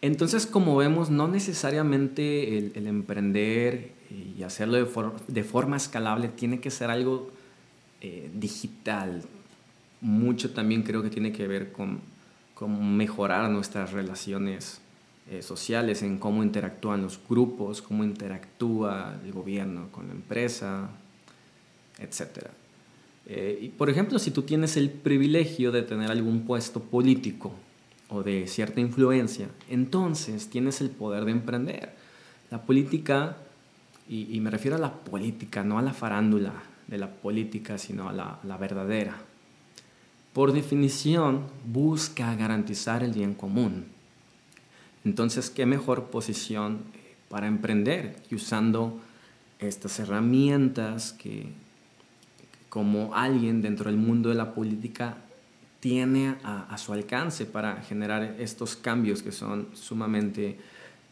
Entonces, 0.00 0.46
como 0.46 0.76
vemos, 0.76 1.10
no 1.10 1.26
necesariamente 1.26 2.58
el, 2.58 2.86
emprender 2.86 3.92
y 4.10 4.42
hacerlo 4.42 4.76
de, 5.26 5.44
forma 5.44 5.76
escalable 5.76 6.28
tiene 6.28 6.60
que 6.60 6.70
ser 6.70 6.90
algo 6.90 7.30
eh, 8.00 8.30
digital. 8.32 9.22
Mucho 10.00 10.52
también 10.52 10.84
creo 10.84 11.02
que 11.02 11.10
tiene 11.10 11.32
que 11.32 11.48
ver 11.48 11.72
con, 11.72 12.00
mejorar 12.96 13.50
nuestras 13.50 13.92
relaciones 13.92 14.80
eh, 15.30 15.42
sociales, 15.42 16.02
en 16.02 16.18
cómo 16.18 16.42
interactúan 16.42 17.02
los 17.02 17.20
grupos, 17.28 17.82
cómo 17.82 18.04
interactúa 18.04 19.18
el 19.24 19.32
gobierno 19.32 19.88
con 19.90 20.06
la 20.08 20.14
empresa, 20.14 20.90
etc. 21.98 22.46
Eh, 23.26 23.72
por 23.76 23.90
ejemplo, 23.90 24.18
si 24.18 24.30
tú 24.30 24.42
tienes 24.42 24.76
el 24.76 24.90
privilegio 24.90 25.70
de 25.70 25.82
tener 25.82 26.10
algún 26.10 26.46
puesto 26.46 26.80
político, 26.80 27.52
o 28.08 28.22
de 28.22 28.46
cierta 28.46 28.80
influencia, 28.80 29.48
entonces 29.68 30.48
tienes 30.48 30.80
el 30.80 30.90
poder 30.90 31.24
de 31.24 31.32
emprender. 31.32 31.94
La 32.50 32.62
política, 32.62 33.36
y, 34.08 34.40
me 34.40 34.50
refiero 34.50 34.76
a 34.76 34.80
la 34.80 34.92
política, 34.92 35.62
no 35.62 35.78
a 35.78 35.82
la 35.82 35.92
farándula 35.92 36.54
de 36.86 36.98
la 36.98 37.10
política, 37.10 37.76
sino 37.76 38.08
a 38.08 38.12
la, 38.12 38.38
la 38.44 38.56
verdadera, 38.56 39.16
por 40.32 40.52
definición 40.52 41.46
busca 41.66 42.34
garantizar 42.34 43.02
el 43.02 43.12
bien 43.12 43.34
común. 43.34 43.86
Entonces, 45.04 45.50
¿qué 45.50 45.66
mejor 45.66 46.04
posición 46.06 46.78
para 47.28 47.46
emprender 47.46 48.16
que 48.28 48.36
usando 48.36 49.00
estas 49.58 49.98
herramientas 49.98 51.12
que 51.12 51.48
como 52.68 53.14
alguien 53.14 53.62
dentro 53.62 53.90
del 53.90 53.98
mundo 53.98 54.28
de 54.28 54.34
la 54.34 54.54
política 54.54 55.18
tiene 55.80 56.36
a, 56.42 56.76
su 56.78 56.92
alcance 56.92 57.46
para 57.46 57.82
generar 57.82 58.36
estos 58.38 58.76
cambios 58.76 59.22
que 59.22 59.32
son 59.32 59.68
sumamente 59.74 60.58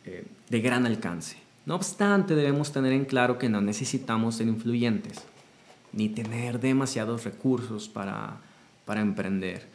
eh, 0.05 0.25
de 0.49 0.61
gran 0.61 0.87
alcance. 0.87 1.37
No 1.67 1.75
obstante, 1.75 2.35
debemos 2.35 2.73
tener 2.73 2.93
en 2.93 3.05
claro 3.05 3.39
que 3.39 3.49
no 3.49 3.61
necesitamos 3.61 4.37
ser 4.37 4.49
influyentes 4.49 5.23
ni 5.93 6.09
tener 6.09 6.61
demasiados 6.61 7.25
recursos 7.25 7.89
para, 7.89 8.37
para 8.85 9.01
emprender. 9.01 9.67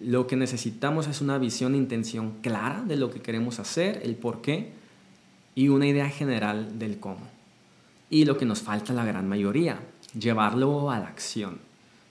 Lo 0.00 0.26
que 0.26 0.36
necesitamos 0.36 1.06
es 1.06 1.20
una 1.20 1.38
visión 1.38 1.74
e 1.74 1.78
intención 1.78 2.32
clara 2.42 2.82
de 2.82 2.96
lo 2.96 3.10
que 3.10 3.20
queremos 3.20 3.60
hacer, 3.60 4.00
el 4.02 4.16
por 4.16 4.42
qué 4.42 4.72
y 5.54 5.68
una 5.68 5.86
idea 5.86 6.08
general 6.08 6.78
del 6.78 6.98
cómo. 6.98 7.20
Y 8.08 8.24
lo 8.24 8.36
que 8.36 8.46
nos 8.46 8.62
falta 8.62 8.92
la 8.92 9.04
gran 9.04 9.28
mayoría, 9.28 9.78
llevarlo 10.18 10.90
a 10.90 10.98
la 10.98 11.06
acción. 11.06 11.58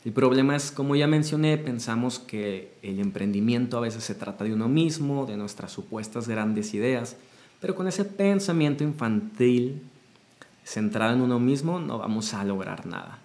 El 0.05 0.13
problema 0.13 0.55
es, 0.55 0.71
como 0.71 0.95
ya 0.95 1.07
mencioné, 1.07 1.57
pensamos 1.57 2.19
que 2.19 2.73
el 2.81 2.99
emprendimiento 2.99 3.77
a 3.77 3.81
veces 3.81 4.03
se 4.03 4.15
trata 4.15 4.45
de 4.45 4.53
uno 4.53 4.69
mismo, 4.69 5.25
de 5.25 5.35
nuestras 5.35 5.73
supuestas 5.73 6.27
grandes 6.27 6.73
ideas, 6.73 7.17
pero 7.59 7.75
con 7.75 7.87
ese 7.87 8.05
pensamiento 8.05 8.83
infantil 8.83 9.81
centrado 10.63 11.13
en 11.15 11.21
uno 11.21 11.39
mismo 11.39 11.79
no 11.79 11.97
vamos 11.97 12.33
a 12.33 12.45
lograr 12.45 12.85
nada. 12.85 13.19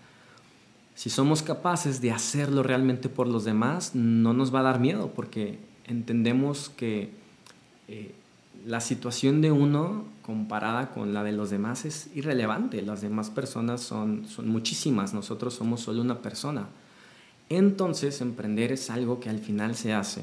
Si 0.97 1.11
somos 1.11 1.43
capaces 1.43 2.01
de 2.01 2.11
hacerlo 2.11 2.63
realmente 2.63 3.09
por 3.09 3.29
los 3.29 3.45
demás, 3.45 3.95
no 3.95 4.33
nos 4.33 4.55
va 4.55 4.61
a 4.61 4.65
dar 4.65 4.81
miedo 4.81 5.13
porque 5.15 5.59
entendemos 5.87 6.71
que 6.71 7.11
eh, 7.89 8.15
la 8.67 8.81
situación 8.81 9.43
de 9.43 9.53
uno 9.53 10.05
comparada 10.23 10.91
con 10.91 11.13
la 11.13 11.23
de 11.23 11.33
los 11.33 11.51
demás 11.51 11.85
es 11.85 12.09
irrelevante. 12.15 12.81
Las 12.83 13.03
demás 13.03 13.31
personas 13.31 13.83
son, 13.83 14.27
son 14.27 14.49
muchísimas, 14.49 15.13
nosotros 15.13 15.55
somos 15.55 15.83
solo 15.83 16.01
una 16.01 16.23
persona. 16.23 16.69
Entonces, 17.51 18.21
emprender 18.21 18.73
es 18.73 18.89
algo 18.89 19.21
que 19.21 19.29
al 19.29 19.39
final 19.39 19.75
se 19.75 19.93
hace, 19.93 20.23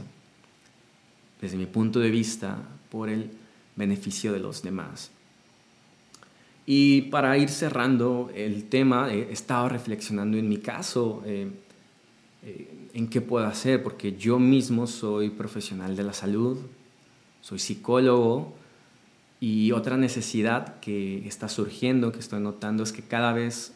desde 1.39 1.58
mi 1.58 1.67
punto 1.67 1.99
de 1.99 2.10
vista, 2.10 2.58
por 2.89 3.10
el 3.10 3.30
beneficio 3.75 4.34
de 4.34 4.39
los 4.39 4.63
demás. 4.63 5.12
Y 6.65 7.04
para 7.04 7.38
ir 7.38 7.49
cerrando 7.49 8.32
el 8.34 8.65
tema, 8.69 9.12
he 9.12 9.32
estado 9.32 9.69
reflexionando 9.69 10.38
en 10.38 10.49
mi 10.49 10.58
caso, 10.58 11.21
eh, 11.25 11.49
eh, 12.43 12.89
en 12.93 13.08
qué 13.08 13.21
puedo 13.21 13.45
hacer, 13.45 13.84
porque 13.84 14.17
yo 14.17 14.39
mismo 14.39 14.88
soy 14.88 15.30
profesional 15.30 15.95
de 15.95 16.04
la 16.04 16.13
salud, 16.13 16.58
soy 17.41 17.60
psicólogo, 17.60 18.56
y 19.41 19.71
otra 19.71 19.97
necesidad 19.97 20.80
que 20.82 21.27
está 21.27 21.49
surgiendo, 21.49 22.12
que 22.12 22.19
estoy 22.19 22.39
notando, 22.39 22.84
es 22.84 22.91
que 22.91 23.01
cada 23.01 23.34
vez 23.34 23.73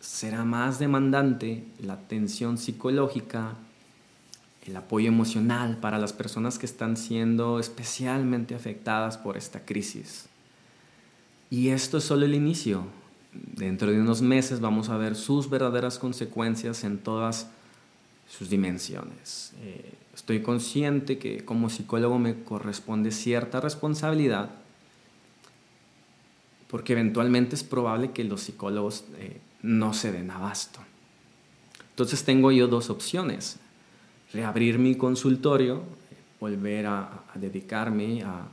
será 0.00 0.44
más 0.44 0.80
demandante 0.80 1.64
la 1.78 1.94
atención 1.94 2.58
psicológica, 2.58 3.54
el 4.66 4.76
apoyo 4.76 5.06
emocional 5.06 5.78
para 5.78 5.98
las 5.98 6.12
personas 6.12 6.58
que 6.58 6.66
están 6.66 6.96
siendo 6.96 7.60
especialmente 7.60 8.56
afectadas 8.56 9.16
por 9.16 9.36
esta 9.36 9.64
crisis. 9.64 10.26
Y 11.48 11.68
esto 11.68 11.98
es 11.98 12.04
solo 12.04 12.24
el 12.24 12.34
inicio. 12.34 12.84
Dentro 13.32 13.92
de 13.92 14.00
unos 14.00 14.20
meses 14.20 14.58
vamos 14.58 14.88
a 14.88 14.96
ver 14.96 15.14
sus 15.14 15.48
verdaderas 15.48 16.00
consecuencias 16.00 16.82
en 16.82 16.98
todas 16.98 17.48
sus 18.28 18.50
dimensiones. 18.50 19.52
Eh, 19.62 19.92
estoy 20.14 20.40
consciente 20.42 21.18
que 21.18 21.44
como 21.44 21.70
psicólogo 21.70 22.18
me 22.18 22.42
corresponde 22.44 23.10
cierta 23.10 23.60
responsabilidad 23.60 24.50
porque 26.74 26.92
eventualmente 26.94 27.54
es 27.54 27.62
probable 27.62 28.10
que 28.10 28.24
los 28.24 28.40
psicólogos 28.40 29.04
eh, 29.18 29.38
no 29.62 29.94
se 29.94 30.10
den 30.10 30.32
abasto. 30.32 30.80
Entonces 31.90 32.24
tengo 32.24 32.50
yo 32.50 32.66
dos 32.66 32.90
opciones, 32.90 33.60
reabrir 34.32 34.80
mi 34.80 34.96
consultorio, 34.96 35.84
volver 36.40 36.86
a, 36.86 37.22
dedicarme 37.36 38.24
a, 38.24 38.48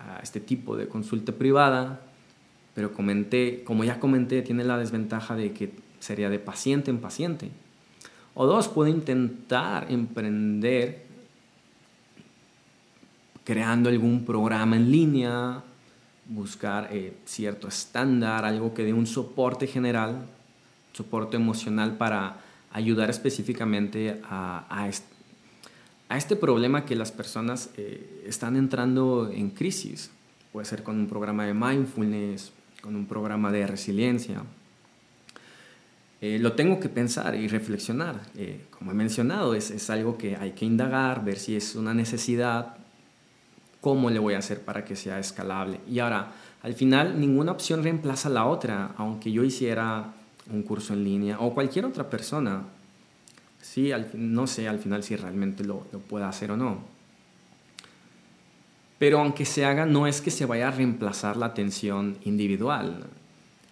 a, 0.00 0.18
este 0.24 0.40
tipo 0.40 0.76
de 0.76 0.88
consulta 0.88 1.30
privada, 1.30 2.00
pero 2.74 2.92
comenté, 2.92 3.62
como 3.62 3.84
ya 3.84 4.00
comenté, 4.00 4.42
tiene 4.42 4.64
la 4.64 4.76
desventaja 4.76 5.36
de 5.36 5.52
que 5.52 5.72
sería 6.00 6.30
de 6.30 6.40
paciente 6.40 6.90
en 6.90 6.98
paciente. 6.98 7.48
O 8.34 8.46
dos, 8.46 8.68
puedo 8.68 8.88
intentar 8.88 9.90
emprender 9.90 11.02
creando 13.44 13.88
algún 13.88 14.24
programa 14.24 14.76
en 14.76 14.90
línea, 14.90 15.62
buscar 16.26 16.88
eh, 16.92 17.14
cierto 17.24 17.68
estándar, 17.68 18.44
algo 18.44 18.72
que 18.72 18.84
dé 18.84 18.92
un 18.92 19.06
soporte 19.06 19.66
general, 19.66 20.26
soporte 20.92 21.36
emocional 21.36 21.96
para 21.96 22.36
ayudar 22.72 23.10
específicamente 23.10 24.20
a, 24.24 24.88
este, 24.88 26.36
problema 26.36 26.84
que 26.84 26.94
las 26.96 27.12
personas 27.12 27.70
eh, 27.76 28.24
están 28.26 28.56
entrando 28.56 29.30
en 29.30 29.50
crisis. 29.50 30.10
Puede 30.52 30.66
ser 30.66 30.82
con 30.82 30.98
un 30.98 31.08
programa 31.08 31.44
de 31.44 31.54
mindfulness, 31.54 32.52
con 32.80 32.96
un 32.96 33.06
programa 33.06 33.50
de 33.50 33.66
resiliencia. 33.66 34.42
Eh, 36.22 36.38
lo 36.38 36.52
tengo 36.52 36.80
que 36.80 36.88
pensar 36.88 37.34
y 37.34 37.48
reflexionar. 37.48 38.22
como 38.70 38.92
he 38.92 38.94
mencionado, 38.94 39.54
es, 39.54 39.70
es 39.70 39.90
algo 39.90 40.16
que 40.16 40.36
hay 40.36 40.52
que 40.52 40.64
indagar, 40.64 41.24
ver 41.24 41.36
si 41.36 41.56
es 41.56 41.74
una 41.74 41.92
necesidad, 41.92 42.76
cómo 43.80 44.08
le 44.08 44.20
voy 44.20 44.34
a 44.34 44.38
hacer 44.38 44.60
para 44.62 44.84
que 44.84 44.94
sea 44.94 45.18
escalable. 45.18 45.80
Y 45.90 45.98
ahora, 45.98 46.32
al 46.62 46.74
final, 46.74 47.20
ninguna 47.20 47.50
opción 47.52 47.82
reemplaza 47.82 48.30
la 48.30 48.46
otra, 48.46 48.94
aunque 48.96 49.32
yo 49.32 49.42
hiciera 49.42 50.14
un 50.50 50.62
curso 50.62 50.94
en 50.94 51.02
línea 51.02 51.40
o 51.40 51.52
cualquier 51.52 51.84
otra 51.84 52.08
persona. 52.08 52.62
Sí, 53.60 53.90
no 54.14 54.46
sé 54.46 54.68
al 54.68 54.78
final 54.78 55.02
si 55.02 55.16
realmente 55.16 55.64
lo, 55.64 55.86
lo 55.92 55.98
pueda 55.98 56.28
hacer 56.28 56.52
o 56.52 56.56
no. 56.56 56.78
Pero 58.98 59.18
aunque 59.18 59.44
se 59.44 59.64
haga, 59.64 59.84
no 59.84 60.06
es 60.06 60.20
que 60.20 60.30
se 60.30 60.46
vaya 60.46 60.68
a 60.68 60.70
reemplazar 60.70 61.36
la 61.36 61.46
atención 61.46 62.18
individual, 62.22 63.04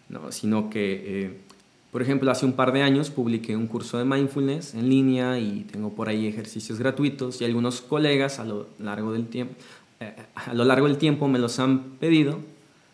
¿no? 0.08 0.32
sino 0.32 0.68
que, 0.68 1.24
eh, 1.24 1.40
por 1.90 2.02
ejemplo, 2.02 2.30
hace 2.30 2.46
un 2.46 2.52
par 2.52 2.72
de 2.72 2.82
años 2.82 3.10
publiqué 3.10 3.56
un 3.56 3.66
curso 3.66 3.98
de 3.98 4.04
mindfulness 4.04 4.74
en 4.74 4.88
línea 4.88 5.38
y 5.38 5.66
tengo 5.70 5.90
por 5.90 6.08
ahí 6.08 6.26
ejercicios 6.26 6.78
gratuitos 6.78 7.40
y 7.40 7.44
algunos 7.44 7.80
colegas 7.80 8.38
a 8.38 8.44
lo 8.44 8.68
largo 8.78 9.12
del 9.12 9.26
tiempo, 9.26 9.54
eh, 9.98 10.14
a 10.34 10.54
lo 10.54 10.64
largo 10.64 10.86
del 10.86 10.98
tiempo 10.98 11.28
me 11.28 11.38
los 11.38 11.58
han 11.58 11.82
pedido 11.98 12.38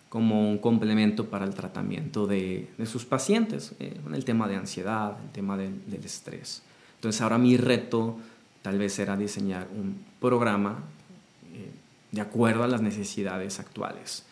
como 0.08 0.48
un 0.48 0.58
complemento 0.58 1.26
para 1.26 1.44
el 1.44 1.54
tratamiento 1.54 2.26
de, 2.26 2.68
sus 2.86 3.04
pacientes, 3.04 3.74
eh, 3.80 4.00
el 4.14 4.24
tema 4.24 4.48
de 4.48 4.56
ansiedad, 4.56 5.18
el 5.22 5.30
tema 5.30 5.58
del, 5.58 5.78
estrés. 6.02 6.62
Entonces 6.94 7.20
ahora 7.20 7.36
mi 7.36 7.56
reto 7.56 8.16
tal 8.62 8.78
vez 8.78 8.98
era 8.98 9.16
diseñar 9.16 9.68
un 9.76 10.00
programa 10.20 10.78
eh, 11.52 11.70
de 12.12 12.20
acuerdo 12.20 12.64
a 12.64 12.66
las 12.66 12.80
necesidades 12.80 13.60
actuales. 13.60 14.25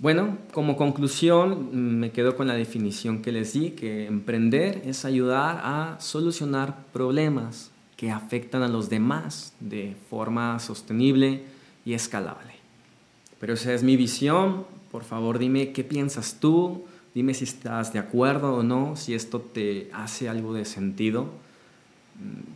Bueno, 0.00 0.38
como 0.52 0.76
conclusión 0.76 1.98
me 1.98 2.12
quedo 2.12 2.36
con 2.36 2.46
la 2.46 2.54
definición 2.54 3.20
que 3.20 3.32
les 3.32 3.52
di, 3.52 3.70
que 3.70 4.06
emprender 4.06 4.82
es 4.84 5.04
ayudar 5.04 5.60
a 5.64 5.96
solucionar 5.98 6.84
problemas, 6.92 7.72
que 7.96 8.12
afectan 8.12 8.62
a 8.62 8.68
los 8.68 8.88
demás 8.88 9.54
de 9.58 9.96
forma 10.08 10.60
sostenible 10.60 11.42
y 11.84 11.94
escalable. 11.94 12.52
Pero 13.40 13.54
esa 13.54 13.74
es 13.74 13.82
mi 13.82 13.96
visión. 13.96 14.66
Por 14.92 15.02
favor, 15.02 15.40
dime 15.40 15.72
qué 15.72 15.82
piensas 15.82 16.38
tú. 16.38 16.84
Dime 17.12 17.34
si 17.34 17.42
estás 17.42 17.92
de 17.92 17.98
acuerdo 17.98 18.54
o 18.54 18.62
no, 18.62 18.94
si 18.94 19.14
esto 19.14 19.40
te 19.40 19.90
hace 19.92 20.28
algo 20.28 20.54
de 20.54 20.64
sentido. 20.64 21.26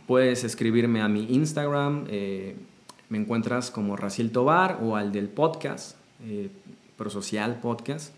Puedes 0.07 0.45
escribirme 0.45 1.01
a 1.01 1.09
mi 1.09 1.25
Instagram. 1.33 2.05
Eh, 2.07 2.55
me 3.09 3.17
encuentras 3.17 3.69
como 3.69 3.97
Raciel 3.97 4.31
Tobar 4.31 4.79
o 4.81 4.95
al 4.95 5.11
del 5.11 5.27
podcast, 5.27 5.97
eh, 6.23 6.49
Prosocial 6.97 7.59
Podcast. 7.59 8.13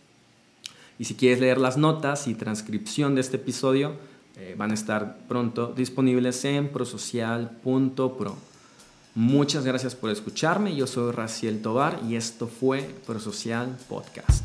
Y 0.98 1.06
si 1.06 1.16
quieres 1.16 1.40
leer 1.40 1.58
las 1.60 1.78
notas 1.78 2.28
y 2.28 2.36
transcripción 2.36 3.16
de 3.16 3.22
este 3.22 3.38
episodio, 3.38 3.94
eh, 4.38 4.56
van 4.58 4.72
a 4.72 4.74
estar 4.74 5.18
pronto 5.28 5.74
disponibles 5.76 6.44
en 6.46 6.70
prosocial.pro. 6.70 8.36
Muchas 9.14 9.66
gracias 9.66 9.96
por 9.96 10.10
escucharme. 10.10 10.76
Yo 10.76 10.88
soy 10.88 11.12
Raciel 11.12 11.62
Tobar 11.62 12.00
y 12.08 12.16
esto 12.16 12.48
fue 12.48 12.82
Prosocial 13.06 13.78
Podcast. 13.88 14.45